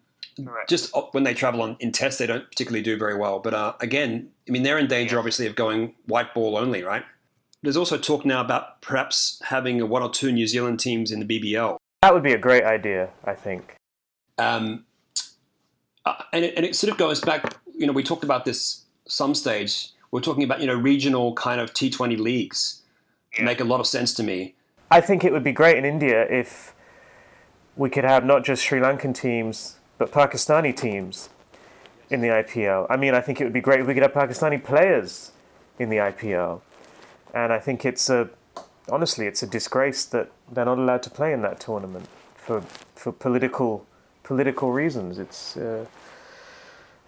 just 0.68 0.92
when 1.12 1.24
they 1.24 1.34
travel 1.34 1.62
on 1.62 1.76
in 1.80 1.92
tests, 1.92 2.18
they 2.18 2.26
don't 2.26 2.48
particularly 2.48 2.82
do 2.82 2.98
very 2.98 3.16
well. 3.16 3.38
But 3.38 3.54
uh, 3.54 3.74
again, 3.80 4.30
I 4.48 4.50
mean, 4.50 4.64
they're 4.64 4.78
in 4.78 4.86
danger, 4.88 5.18
obviously, 5.18 5.46
of 5.46 5.54
going 5.54 5.94
white 6.06 6.34
ball 6.34 6.56
only, 6.56 6.82
right? 6.82 7.04
There's 7.62 7.76
also 7.76 7.96
talk 7.96 8.24
now 8.24 8.40
about 8.40 8.80
perhaps 8.82 9.40
having 9.44 9.88
one 9.88 10.02
or 10.02 10.10
two 10.10 10.32
New 10.32 10.46
Zealand 10.46 10.80
teams 10.80 11.10
in 11.10 11.24
the 11.24 11.26
BBL. 11.26 11.76
That 12.02 12.12
would 12.12 12.22
be 12.22 12.32
a 12.32 12.38
great 12.38 12.64
idea, 12.64 13.10
I 13.24 13.34
think. 13.34 13.76
Um, 14.38 14.84
uh, 16.04 16.22
and, 16.32 16.44
it, 16.44 16.54
and 16.56 16.66
it 16.66 16.76
sort 16.76 16.92
of 16.92 16.98
goes 16.98 17.20
back, 17.20 17.56
you 17.74 17.86
know, 17.86 17.92
we 17.92 18.02
talked 18.02 18.24
about 18.24 18.44
this 18.44 18.84
some 19.08 19.34
stage. 19.34 19.90
We're 20.10 20.20
talking 20.20 20.44
about, 20.44 20.60
you 20.60 20.66
know, 20.66 20.74
regional 20.74 21.34
kind 21.34 21.60
of 21.60 21.72
T20 21.72 22.18
leagues. 22.18 22.82
Yeah. 23.36 23.44
Make 23.44 23.60
a 23.60 23.64
lot 23.64 23.80
of 23.80 23.86
sense 23.86 24.14
to 24.14 24.22
me. 24.22 24.54
I 24.90 25.00
think 25.00 25.24
it 25.24 25.32
would 25.32 25.44
be 25.44 25.52
great 25.52 25.76
in 25.76 25.84
India 25.84 26.26
if 26.30 26.74
we 27.76 27.90
could 27.90 28.04
have 28.04 28.24
not 28.24 28.44
just 28.44 28.62
Sri 28.62 28.80
Lankan 28.80 29.14
teams, 29.14 29.76
but 29.98 30.12
Pakistani 30.12 30.74
teams 30.74 31.28
in 32.08 32.20
the 32.20 32.28
IPL. 32.28 32.86
I 32.88 32.96
mean, 32.96 33.14
I 33.14 33.20
think 33.20 33.40
it 33.40 33.44
would 33.44 33.52
be 33.52 33.60
great 33.60 33.80
if 33.80 33.86
we 33.86 33.94
could 33.94 34.02
have 34.02 34.12
Pakistani 34.12 34.62
players 34.62 35.32
in 35.78 35.90
the 35.90 35.96
IPL. 35.96 36.60
And 37.34 37.52
I 37.52 37.58
think 37.58 37.84
it's 37.84 38.08
a, 38.08 38.30
honestly, 38.88 39.26
it's 39.26 39.42
a 39.42 39.46
disgrace 39.46 40.04
that 40.06 40.30
they're 40.50 40.64
not 40.64 40.78
allowed 40.78 41.02
to 41.02 41.10
play 41.10 41.32
in 41.32 41.42
that 41.42 41.60
tournament 41.60 42.08
for 42.34 42.62
for 42.94 43.12
political 43.12 43.86
political 44.22 44.72
reasons. 44.72 45.18
It's 45.18 45.56
uh, 45.56 45.86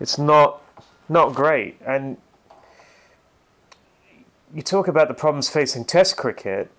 it's 0.01 0.19
not 0.19 0.63
not 1.09 1.35
great. 1.35 1.81
And 1.87 2.19
you 4.55 4.63
talk 4.63 4.89
about 4.89 5.09
the 5.09 5.15
problems 5.15 5.49
facing 5.49 5.85
Test 5.85 6.17
cricket. 6.17 6.71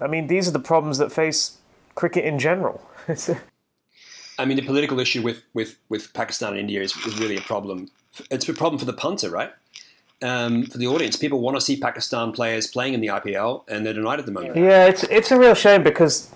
I 0.00 0.06
mean, 0.06 0.26
these 0.26 0.48
are 0.48 0.52
the 0.52 0.58
problems 0.58 0.98
that 0.98 1.12
face 1.12 1.58
cricket 1.94 2.24
in 2.24 2.38
general. 2.38 2.80
I 4.38 4.44
mean, 4.44 4.56
the 4.56 4.62
political 4.62 5.00
issue 5.00 5.22
with, 5.22 5.42
with, 5.52 5.78
with 5.88 6.12
Pakistan 6.12 6.50
and 6.50 6.60
India 6.60 6.80
is, 6.80 6.96
is 6.98 7.18
really 7.18 7.36
a 7.36 7.40
problem. 7.40 7.88
It's 8.30 8.48
a 8.48 8.54
problem 8.54 8.78
for 8.78 8.84
the 8.84 8.92
punter, 8.92 9.30
right? 9.30 9.52
Um, 10.20 10.66
for 10.66 10.78
the 10.78 10.86
audience, 10.86 11.16
people 11.16 11.40
want 11.40 11.56
to 11.56 11.60
see 11.60 11.76
Pakistan 11.76 12.32
players 12.32 12.66
playing 12.66 12.94
in 12.94 13.00
the 13.00 13.08
IPL, 13.08 13.64
and 13.68 13.86
they're 13.86 13.92
denied 13.92 14.18
at 14.18 14.26
the 14.26 14.32
moment. 14.32 14.56
Yeah, 14.56 14.86
it's 14.86 15.04
it's 15.04 15.30
a 15.30 15.38
real 15.38 15.54
shame 15.54 15.84
because 15.84 16.30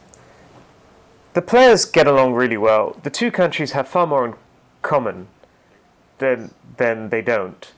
the 1.32 1.42
players 1.42 1.84
get 1.84 2.06
along 2.06 2.34
really 2.34 2.56
well. 2.56 2.96
The 3.02 3.10
two 3.10 3.32
countries 3.32 3.72
have 3.72 3.88
far 3.88 4.06
more 4.06 4.24
in 4.24 4.34
common 4.82 5.26
than 6.18 6.54
than 6.76 7.08
they 7.08 7.22
don't, 7.22 7.72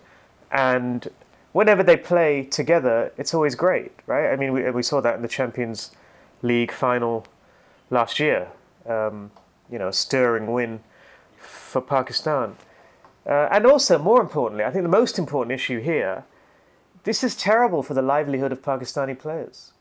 and 0.50 1.09
whenever 1.55 1.83
they 1.83 1.97
play 1.97 2.43
together, 2.43 3.11
it's 3.17 3.33
always 3.33 3.55
great, 3.55 3.93
right? 4.07 4.31
I 4.31 4.37
mean, 4.37 4.53
we 4.53 4.71
we 4.71 4.83
saw 4.83 5.01
that 5.01 5.14
in 5.17 5.23
the 5.23 5.35
Champions 5.38 5.93
League 6.43 6.71
final 6.71 7.27
last 7.88 8.21
year. 8.21 8.49
Um, 8.87 9.31
you 9.71 9.79
know, 9.79 9.88
a 9.88 9.93
stirring 9.93 10.53
win 10.53 10.81
for 11.38 11.81
Pakistan. 11.81 12.57
Uh, 13.27 13.49
and 13.51 13.64
also, 13.64 13.99
more 13.99 14.21
importantly, 14.21 14.62
I 14.62 14.71
think 14.71 14.83
the 14.83 14.97
most 15.01 15.19
important 15.19 15.53
issue 15.55 15.81
here 15.81 16.25
this 17.05 17.23
is 17.23 17.37
terrible 17.37 17.83
for 17.83 17.95
the 17.95 18.03
livelihood 18.03 18.51
of 18.51 18.62
Pakistani 18.62 19.19
players. 19.19 19.73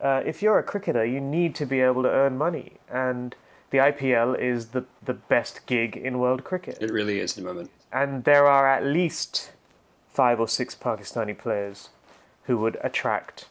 Uh, 0.00 0.22
if 0.24 0.42
you're 0.42 0.58
a 0.58 0.62
cricketer, 0.62 1.04
you 1.04 1.20
need 1.20 1.54
to 1.56 1.66
be 1.66 1.80
able 1.80 2.02
to 2.02 2.10
earn 2.10 2.36
money, 2.38 2.74
and 2.90 3.34
the 3.70 3.78
IPL 3.78 4.38
is 4.38 4.68
the, 4.68 4.84
the 5.04 5.14
best 5.14 5.66
gig 5.66 5.96
in 5.96 6.18
world 6.18 6.44
cricket. 6.44 6.78
It 6.80 6.90
really 6.90 7.20
is 7.20 7.32
at 7.32 7.42
the 7.42 7.48
moment. 7.48 7.70
And 7.90 8.22
there 8.24 8.46
are 8.46 8.68
at 8.68 8.84
least 8.84 9.52
five 10.18 10.40
or 10.40 10.48
six 10.48 10.74
Pakistani 10.74 11.38
players 11.38 11.90
who 12.46 12.58
would 12.58 12.76
attract 12.82 13.46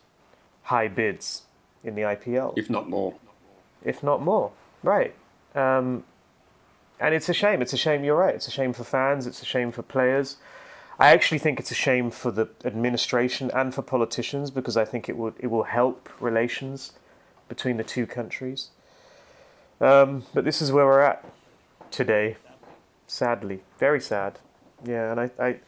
high 0.63 0.89
bids 0.89 1.43
in 1.82 1.95
the 1.95 2.01
IPL. 2.01 2.58
If 2.58 2.69
not 2.69 2.89
more. 2.89 3.13
If 3.86 4.03
not 4.03 4.21
more, 4.21 4.51
right. 4.84 5.15
Um, 5.56 6.03
and 6.99 7.15
it's 7.15 7.30
a 7.30 7.34
shame. 7.34 7.62
It's 7.62 7.71
a 7.71 7.77
shame. 7.77 8.03
You're 8.03 8.17
right. 8.17 8.36
It's 8.36 8.49
a 8.49 8.51
shame 8.51 8.73
for 8.73 8.84
fans. 8.84 9.25
It's 9.25 9.41
a 9.41 9.45
shame 9.45 9.71
for 9.71 9.82
players. 9.82 10.36
I 10.99 11.12
actually 11.12 11.38
think 11.38 11.58
it's 11.58 11.71
a 11.71 11.82
shame 11.88 12.12
for 12.12 12.32
the 12.32 12.49
administration 12.65 13.49
and 13.53 13.73
for 13.73 13.82
politicians 13.82 14.51
because 14.51 14.75
I 14.75 14.84
think 14.84 15.08
it 15.08 15.15
would 15.15 15.36
it 15.39 15.47
will 15.47 15.67
help 15.80 16.10
relations 16.19 16.91
between 17.47 17.77
the 17.77 17.86
two 17.86 18.06
countries. 18.06 18.71
Um, 19.80 20.23
but 20.34 20.43
this 20.43 20.62
is 20.62 20.73
where 20.73 20.86
we're 20.86 21.08
at 21.13 21.23
today, 21.91 22.36
sadly, 23.08 23.62
very 23.80 24.01
sad. 24.01 24.39
Yeah, 24.84 25.12
and 25.12 25.19
I, 25.21 25.30
I 25.39 25.60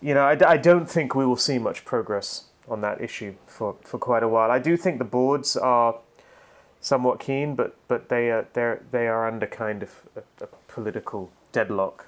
you 0.00 0.14
know, 0.14 0.22
I, 0.22 0.36
I 0.52 0.56
don't 0.56 0.88
think 0.88 1.14
we 1.14 1.26
will 1.26 1.36
see 1.36 1.58
much 1.58 1.84
progress 1.84 2.44
on 2.68 2.80
that 2.82 3.00
issue 3.00 3.34
for, 3.46 3.76
for 3.82 3.98
quite 3.98 4.22
a 4.22 4.28
while. 4.28 4.50
I 4.50 4.58
do 4.58 4.76
think 4.76 4.98
the 4.98 5.04
boards 5.04 5.56
are 5.56 5.96
somewhat 6.80 7.18
keen, 7.18 7.54
but 7.54 7.76
but 7.88 8.08
they 8.08 8.30
are 8.30 8.46
they 8.52 8.76
they 8.90 9.08
are 9.08 9.26
under 9.26 9.46
kind 9.46 9.82
of 9.82 10.02
a, 10.16 10.44
a 10.44 10.48
political 10.68 11.30
deadlock. 11.52 12.06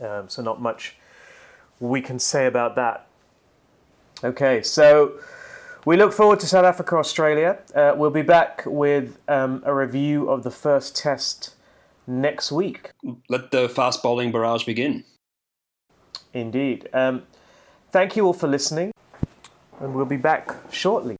Um, 0.00 0.28
so 0.28 0.42
not 0.42 0.60
much 0.60 0.96
we 1.78 2.00
can 2.00 2.18
say 2.18 2.46
about 2.46 2.76
that. 2.76 3.06
Okay, 4.22 4.62
so 4.62 5.18
we 5.86 5.96
look 5.96 6.12
forward 6.12 6.40
to 6.40 6.46
South 6.46 6.64
Africa, 6.64 6.96
Australia. 6.96 7.58
Uh, 7.74 7.94
we'll 7.96 8.10
be 8.10 8.22
back 8.22 8.62
with 8.66 9.18
um, 9.28 9.62
a 9.64 9.74
review 9.74 10.28
of 10.28 10.42
the 10.42 10.50
first 10.50 10.94
test 10.94 11.54
next 12.06 12.52
week. 12.52 12.90
Let 13.28 13.50
the 13.50 13.68
fast 13.68 14.02
bowling 14.02 14.30
barrage 14.30 14.64
begin. 14.64 15.04
Indeed. 16.32 16.88
Um, 16.92 17.22
thank 17.90 18.16
you 18.16 18.26
all 18.26 18.32
for 18.32 18.46
listening, 18.46 18.92
and 19.80 19.94
we'll 19.94 20.04
be 20.04 20.16
back 20.16 20.54
shortly. 20.70 21.08